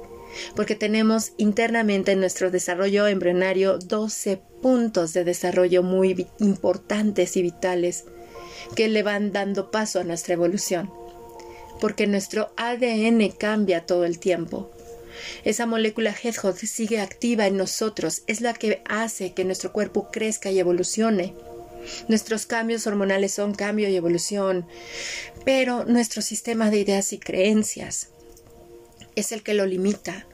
[0.54, 8.04] porque tenemos internamente en nuestro desarrollo embrionario 12 puntos de desarrollo muy importantes y vitales
[8.74, 10.90] que le van dando paso a nuestra evolución,
[11.80, 14.70] porque nuestro ADN cambia todo el tiempo.
[15.44, 20.50] Esa molécula Hedgehog sigue activa en nosotros, es la que hace que nuestro cuerpo crezca
[20.50, 21.34] y evolucione.
[22.08, 24.66] Nuestros cambios hormonales son cambio y evolución,
[25.44, 28.08] pero nuestro sistema de ideas y creencias
[29.16, 30.26] es el que lo limita.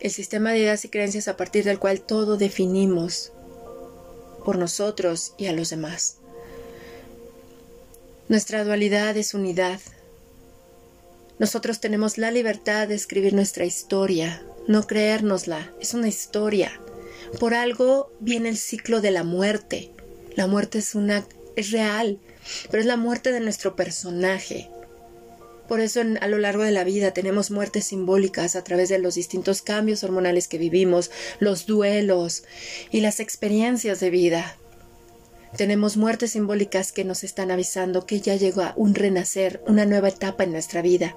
[0.00, 3.32] El sistema de ideas y creencias a partir del cual todo definimos
[4.44, 6.18] por nosotros y a los demás.
[8.28, 9.80] Nuestra dualidad es unidad,
[11.38, 16.72] nosotros tenemos la libertad de escribir nuestra historia, no creérnosla, es una historia.
[17.38, 19.92] Por algo viene el ciclo de la muerte.
[20.34, 21.24] La muerte es una
[21.56, 22.18] es real,
[22.70, 24.70] pero es la muerte de nuestro personaje.
[25.66, 29.16] Por eso a lo largo de la vida tenemos muertes simbólicas a través de los
[29.16, 31.10] distintos cambios hormonales que vivimos,
[31.40, 32.44] los duelos
[32.90, 34.56] y las experiencias de vida.
[35.56, 40.08] Tenemos muertes simbólicas que nos están avisando que ya llegó a un renacer, una nueva
[40.08, 41.16] etapa en nuestra vida.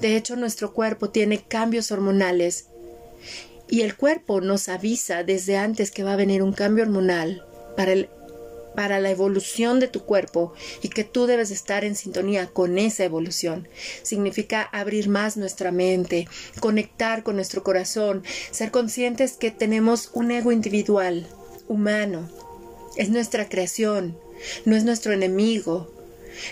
[0.00, 2.66] De hecho, nuestro cuerpo tiene cambios hormonales
[3.68, 7.44] y el cuerpo nos avisa desde antes que va a venir un cambio hormonal
[7.76, 8.08] para el
[8.76, 13.04] para la evolución de tu cuerpo y que tú debes estar en sintonía con esa
[13.04, 13.66] evolución.
[14.02, 16.28] Significa abrir más nuestra mente,
[16.60, 18.22] conectar con nuestro corazón,
[18.52, 21.26] ser conscientes que tenemos un ego individual,
[21.66, 22.28] humano.
[22.96, 24.18] Es nuestra creación,
[24.64, 25.92] no es nuestro enemigo.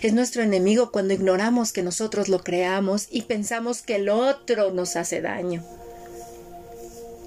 [0.02, 4.96] Es nuestro enemigo cuando ignoramos que nosotros lo creamos y pensamos que el otro nos
[4.96, 5.62] hace daño.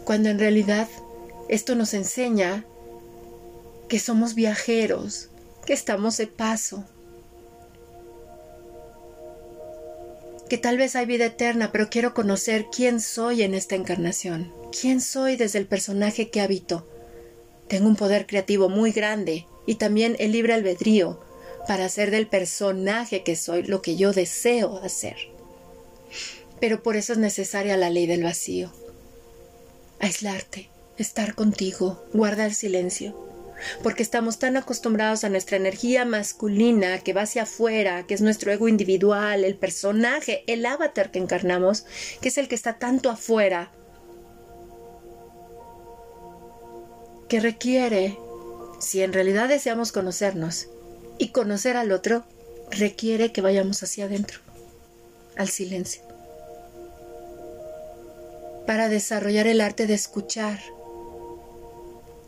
[0.05, 0.87] Cuando en realidad
[1.49, 2.65] esto nos enseña
[3.87, 5.29] que somos viajeros,
[5.65, 6.83] que estamos de paso,
[10.49, 15.01] que tal vez hay vida eterna, pero quiero conocer quién soy en esta encarnación, quién
[15.01, 16.87] soy desde el personaje que habito.
[17.67, 21.19] Tengo un poder creativo muy grande y también el libre albedrío
[21.67, 25.17] para hacer del personaje que soy lo que yo deseo hacer.
[26.59, 28.71] Pero por eso es necesaria la ley del vacío.
[29.99, 33.27] Aislarte, estar contigo, guardar silencio
[33.83, 38.51] porque estamos tan acostumbrados a nuestra energía masculina que va hacia afuera, que es nuestro
[38.51, 41.85] ego individual, el personaje, el avatar que encarnamos,
[42.21, 43.71] que es el que está tanto afuera,
[47.27, 48.17] que requiere,
[48.79, 50.67] si en realidad deseamos conocernos
[51.17, 52.23] y conocer al otro,
[52.71, 54.39] requiere que vayamos hacia adentro,
[55.35, 56.01] al silencio,
[58.65, 60.59] para desarrollar el arte de escuchar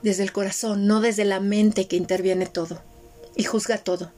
[0.02, 2.82] desde el corazón, no desde la mente que interviene todo
[3.36, 4.12] y juzga todo.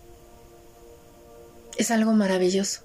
[1.77, 2.81] Es algo maravilloso,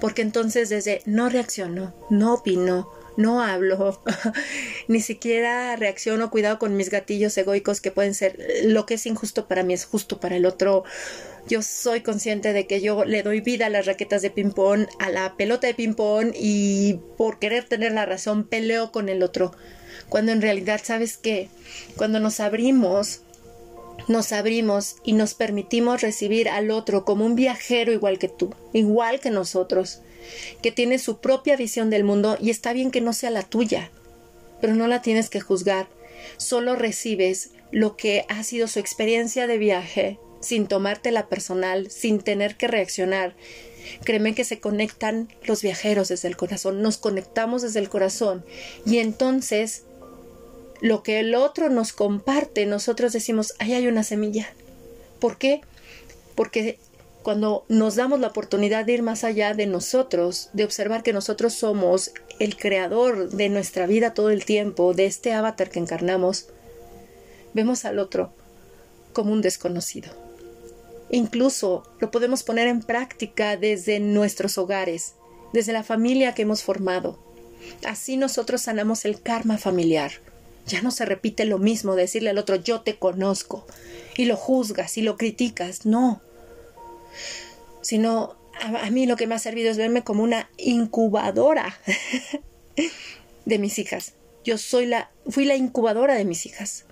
[0.00, 4.00] porque entonces desde no reacciono, no opino, no hablo,
[4.88, 9.46] ni siquiera reacciono, cuidado con mis gatillos egoicos que pueden ser lo que es injusto
[9.46, 10.84] para mí es justo para el otro.
[11.46, 15.10] Yo soy consciente de que yo le doy vida a las raquetas de ping-pong, a
[15.10, 19.52] la pelota de ping-pong y por querer tener la razón peleo con el otro.
[20.08, 21.48] Cuando en realidad sabes que
[21.96, 23.23] cuando nos abrimos,
[24.08, 29.20] nos abrimos y nos permitimos recibir al otro como un viajero igual que tú, igual
[29.20, 30.00] que nosotros,
[30.62, 33.90] que tiene su propia visión del mundo y está bien que no sea la tuya,
[34.60, 35.88] pero no la tienes que juzgar,
[36.36, 42.56] solo recibes lo que ha sido su experiencia de viaje, sin tomártela personal, sin tener
[42.56, 43.34] que reaccionar.
[44.04, 48.44] Créeme que se conectan los viajeros desde el corazón, nos conectamos desde el corazón
[48.86, 49.84] y entonces
[50.84, 54.52] lo que el otro nos comparte, nosotros decimos, ahí hay una semilla.
[55.18, 55.62] ¿Por qué?
[56.34, 56.78] Porque
[57.22, 61.54] cuando nos damos la oportunidad de ir más allá de nosotros, de observar que nosotros
[61.54, 66.48] somos el creador de nuestra vida todo el tiempo, de este avatar que encarnamos,
[67.54, 68.34] vemos al otro
[69.14, 70.12] como un desconocido.
[71.08, 75.14] Incluso lo podemos poner en práctica desde nuestros hogares,
[75.54, 77.18] desde la familia que hemos formado.
[77.86, 80.12] Así nosotros sanamos el karma familiar.
[80.66, 83.66] Ya no se repite lo mismo decirle al otro yo te conozco
[84.16, 86.22] y lo juzgas y lo criticas, no.
[87.82, 91.78] Sino a, mí lo que me ha servido es verme como una incubadora
[93.44, 94.14] de mis hijas.
[94.44, 96.84] Yo soy la fui la incubadora de mis hijas.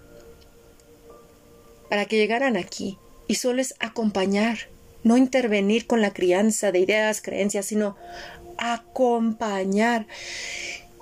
[1.89, 4.71] Para que llegaran aquí y solo es acompañar,
[5.05, 7.97] no intervenir con la crianza de ideas, creencias, sino
[8.59, 10.07] acompañar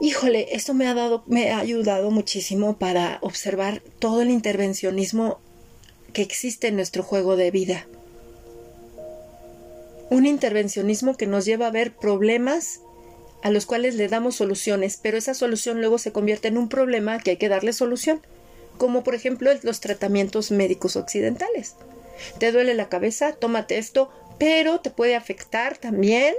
[0.00, 5.40] híjole, esto me ha dado, me ha ayudado muchísimo para observar todo el intervencionismo
[6.12, 7.86] que existe en nuestro juego de vida.
[10.10, 12.80] Un intervencionismo que nos lleva a ver problemas
[13.42, 17.18] a los cuales le damos soluciones, pero esa solución luego se convierte en un problema
[17.18, 18.20] que hay que darle solución,
[18.76, 21.76] como por ejemplo los tratamientos médicos occidentales.
[22.38, 26.34] Te duele la cabeza, tómate esto, pero te puede afectar también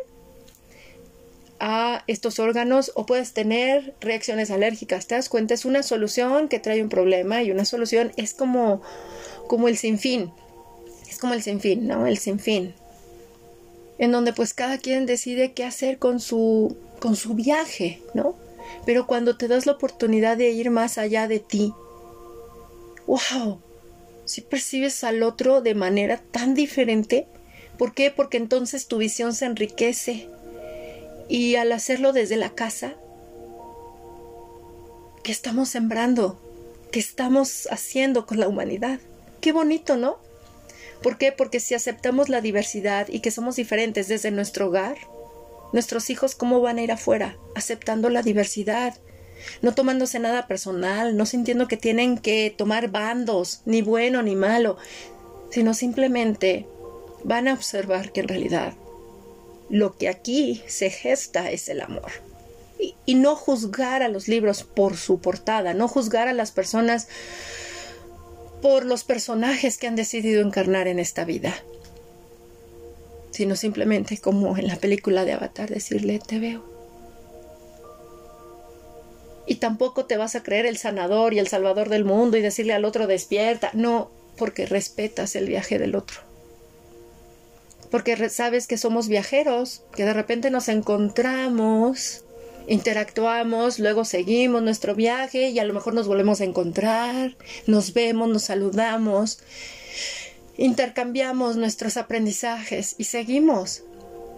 [1.61, 5.05] a estos órganos o puedes tener reacciones alérgicas.
[5.05, 5.53] ¿Te das cuenta?
[5.53, 8.81] Es una solución que trae un problema y una solución es como,
[9.47, 10.33] como el sinfín.
[11.07, 12.07] Es como el sinfín, ¿no?
[12.07, 12.73] El sinfín.
[13.99, 18.35] En donde pues cada quien decide qué hacer con su, con su viaje, ¿no?
[18.83, 21.73] Pero cuando te das la oportunidad de ir más allá de ti,
[23.05, 23.61] wow,
[24.25, 27.27] si percibes al otro de manera tan diferente,
[27.77, 28.09] ¿por qué?
[28.09, 30.27] Porque entonces tu visión se enriquece,
[31.31, 32.95] y al hacerlo desde la casa,
[35.23, 36.37] ¿qué estamos sembrando?
[36.91, 38.99] ¿Qué estamos haciendo con la humanidad?
[39.39, 40.17] Qué bonito, ¿no?
[41.01, 41.31] ¿Por qué?
[41.31, 44.97] Porque si aceptamos la diversidad y que somos diferentes desde nuestro hogar,
[45.71, 48.95] nuestros hijos cómo van a ir afuera, aceptando la diversidad,
[49.61, 54.75] no tomándose nada personal, no sintiendo que tienen que tomar bandos, ni bueno ni malo,
[55.49, 56.67] sino simplemente
[57.23, 58.73] van a observar que en realidad
[59.71, 62.11] lo que aquí se gesta es el amor.
[63.05, 67.07] Y, no juzgar a los libros por su portada, no juzgar a las personas
[68.61, 71.55] por los personajes que han decidido encarnar en esta vida,
[73.31, 76.63] sino simplemente como en la película de Avatar decirle te veo.
[79.45, 82.73] Y tampoco te vas a creer el sanador y el salvador del mundo y decirle
[82.73, 86.30] al otro despierta, no, porque respetas el viaje del otro.
[87.89, 92.23] Porque sabes que somos viajeros, que de repente nos encontramos
[92.67, 97.35] interactuamos, luego seguimos nuestro viaje y a lo mejor nos volvemos a encontrar,
[97.67, 99.39] nos vemos, nos saludamos,
[100.57, 103.83] intercambiamos nuestros aprendizajes y seguimos.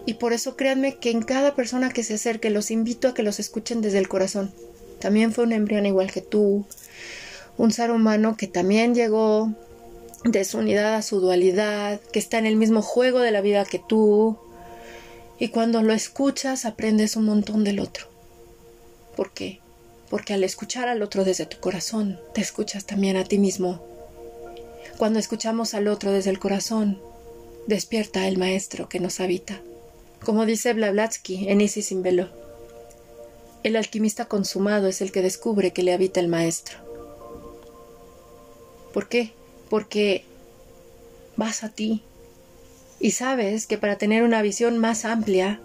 [0.06, 3.24] Y por eso créanme que en cada persona que se acerque los invito a que
[3.24, 4.52] los escuchen desde el corazón.
[5.00, 6.66] También fue un embrión igual que tú,
[7.58, 9.54] un ser humano que también llegó
[10.24, 13.66] de su unidad a su dualidad, que está en el mismo juego de la vida
[13.66, 14.38] que tú.
[15.40, 18.08] Y cuando lo escuchas aprendes un montón del otro.
[19.16, 19.60] ¿Por qué?
[20.10, 23.84] Porque al escuchar al otro desde tu corazón, te escuchas también a ti mismo.
[24.98, 27.02] Cuando escuchamos al otro desde el corazón,
[27.68, 29.62] despierta el maestro que nos habita.
[30.24, 32.30] Como dice Blavatsky en Isis sin velo,
[33.64, 36.78] el alquimista consumado es el que descubre que le habita el maestro.
[38.94, 39.34] ¿Por qué?
[39.74, 40.24] Porque
[41.36, 42.04] vas a ti
[43.00, 45.60] y sabes que para tener una visión más amplia,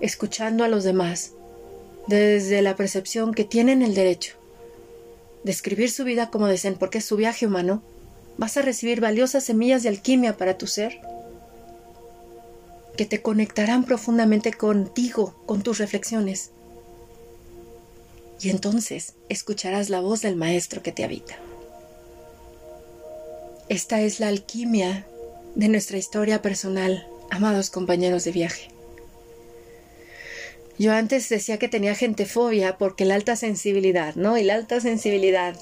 [0.00, 1.32] escuchando a los demás,
[2.06, 4.36] desde la percepción que tienen el derecho
[5.44, 7.82] de escribir su vida como deseen, porque es su viaje humano,
[8.38, 10.98] vas a recibir valiosas semillas de alquimia para tu ser,
[12.96, 16.52] que te conectarán profundamente contigo, con tus reflexiones.
[18.40, 21.36] Y entonces escucharás la voz del Maestro que te habita.
[23.68, 25.04] Esta es la alquimia
[25.56, 28.68] de nuestra historia personal, amados compañeros de viaje.
[30.78, 34.38] Yo antes decía que tenía gentefobia porque la alta sensibilidad, ¿no?
[34.38, 35.56] Y la alta sensibilidad,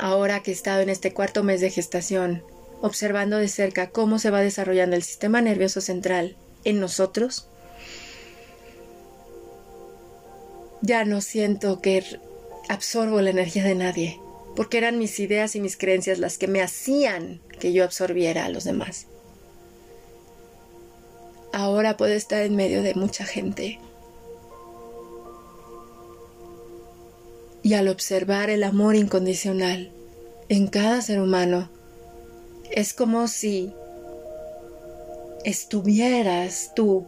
[0.00, 2.42] ahora que he estado en este cuarto mes de gestación,
[2.80, 7.48] observando de cerca cómo se va desarrollando el sistema nervioso central en nosotros,
[10.80, 12.02] ya no siento que
[12.70, 14.20] absorbo la energía de nadie,
[14.58, 18.48] porque eran mis ideas y mis creencias las que me hacían que yo absorbiera a
[18.48, 19.06] los demás.
[21.52, 23.78] Ahora puedo estar en medio de mucha gente
[27.62, 29.92] y al observar el amor incondicional
[30.48, 31.70] en cada ser humano,
[32.72, 33.72] es como si
[35.44, 37.06] estuvieras tú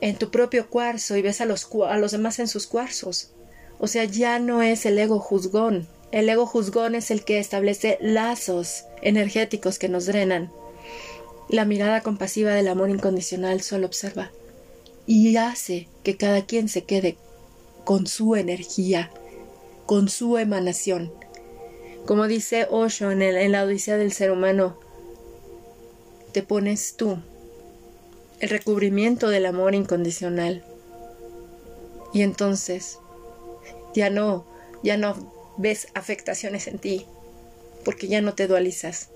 [0.00, 3.32] en tu propio cuarzo y ves a los, a los demás en sus cuarzos.
[3.78, 5.86] O sea, ya no es el ego juzgón.
[6.12, 10.52] El ego juzgón es el que establece lazos energéticos que nos drenan.
[11.48, 14.30] La mirada compasiva del amor incondicional solo observa
[15.06, 17.16] y hace que cada quien se quede
[17.84, 19.10] con su energía
[19.86, 21.12] con su emanación.
[22.06, 24.76] Como dice Osho en, en la Odisea del ser humano,
[26.32, 27.18] te pones tú,
[28.40, 30.64] el recubrimiento del amor incondicional.
[32.12, 32.98] Y entonces
[33.94, 34.44] ya no,
[34.82, 37.06] ya no ves afectaciones en ti,
[37.84, 39.08] porque ya no te dualizas,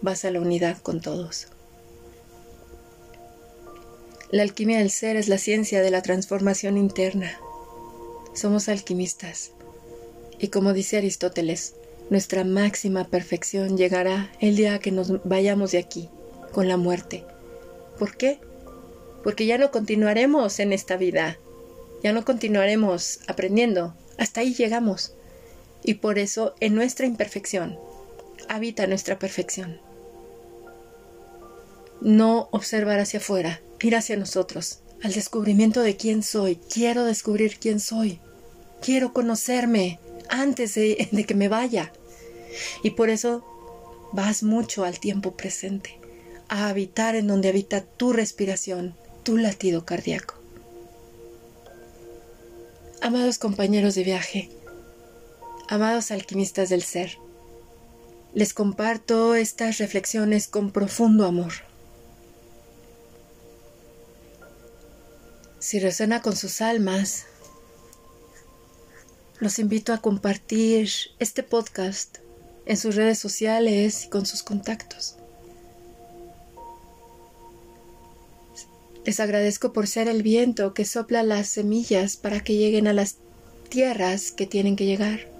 [0.00, 1.48] vas a la unidad con todos.
[4.30, 7.38] La alquimia del ser es la ciencia de la transformación interna.
[8.34, 9.52] Somos alquimistas.
[10.40, 11.74] Y como dice Aristóteles,
[12.10, 16.08] nuestra máxima perfección llegará el día que nos vayamos de aquí,
[16.52, 17.24] con la muerte.
[17.98, 18.40] ¿Por qué?
[19.22, 21.38] Porque ya no continuaremos en esta vida,
[22.02, 25.14] ya no continuaremos aprendiendo, hasta ahí llegamos.
[25.84, 27.78] Y por eso en nuestra imperfección
[28.48, 29.80] habita nuestra perfección.
[32.00, 36.56] No observar hacia afuera, ir hacia nosotros, al descubrimiento de quién soy.
[36.56, 38.18] Quiero descubrir quién soy.
[38.80, 41.92] Quiero conocerme antes de, que me vaya.
[42.82, 43.44] Y por eso
[44.12, 45.98] vas mucho al tiempo presente,
[46.48, 50.34] a habitar en donde habita tu respiración, tu latido cardíaco.
[53.02, 54.50] Amados compañeros de viaje,
[55.68, 57.18] amados alquimistas del ser,
[58.34, 61.52] les comparto estas reflexiones con profundo amor.
[65.60, 67.26] Si resuena con sus almas,
[69.38, 72.18] los invito a compartir este podcast
[72.66, 75.16] en sus redes sociales y con sus contactos.
[79.04, 83.16] Les agradezco por ser el viento que sopla las semillas para que lleguen a las
[83.68, 85.33] tierras que tienen que llegar,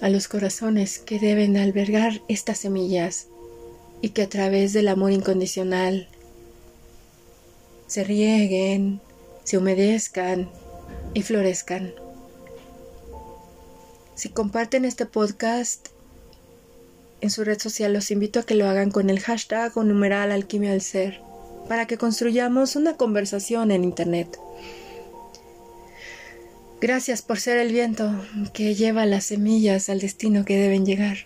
[0.00, 3.26] a los corazones que deben albergar estas semillas
[4.02, 6.08] y que a través del amor incondicional
[7.86, 9.00] se rieguen,
[9.44, 10.48] se humedezcan
[11.12, 11.92] y florezcan.
[14.14, 15.88] Si comparten este podcast
[17.20, 20.46] en su red social, los invito a que lo hagan con el hashtag o numeral
[20.80, 21.20] ser,
[21.68, 24.38] para que construyamos una conversación en Internet.
[26.80, 28.10] Gracias por ser el viento
[28.54, 31.18] que lleva las semillas al destino que deben llegar.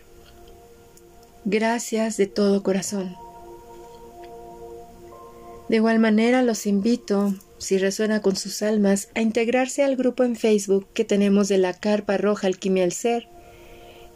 [1.45, 3.15] Gracias de todo corazón.
[5.69, 10.35] De igual manera los invito, si resuena con sus almas, a integrarse al grupo en
[10.35, 13.29] Facebook que tenemos de la Carpa Roja Alquimia del Ser,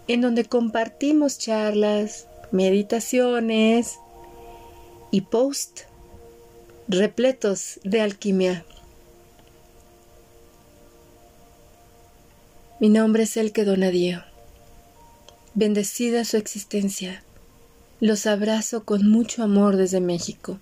[0.08, 3.98] en donde compartimos charlas, meditaciones
[5.12, 5.86] y posts
[6.88, 8.64] repletos de alquimia.
[12.80, 14.22] Mi nombre es el que donadío.
[15.54, 17.24] Bendecida su existencia.
[17.98, 20.60] Los abrazo con mucho amor desde México.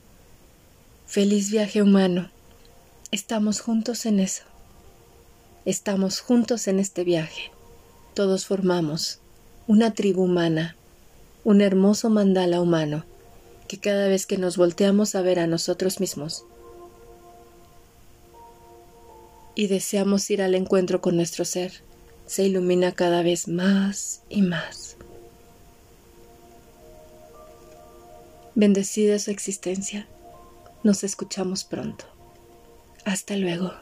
[1.06, 2.30] Feliz viaje humano.
[3.10, 4.44] Estamos juntos en eso.
[5.66, 7.50] Estamos juntos en este viaje.
[8.14, 9.18] Todos formamos
[9.66, 10.74] una tribu humana,
[11.44, 13.04] un hermoso mandala humano,
[13.68, 16.44] que cada vez que nos volteamos a ver a nosotros mismos
[19.54, 21.72] y deseamos ir al encuentro con nuestro ser,
[22.26, 24.96] se ilumina cada vez más y más.
[28.54, 30.06] Bendecida su existencia.
[30.82, 32.06] Nos escuchamos pronto.
[33.04, 33.72] Hasta luego.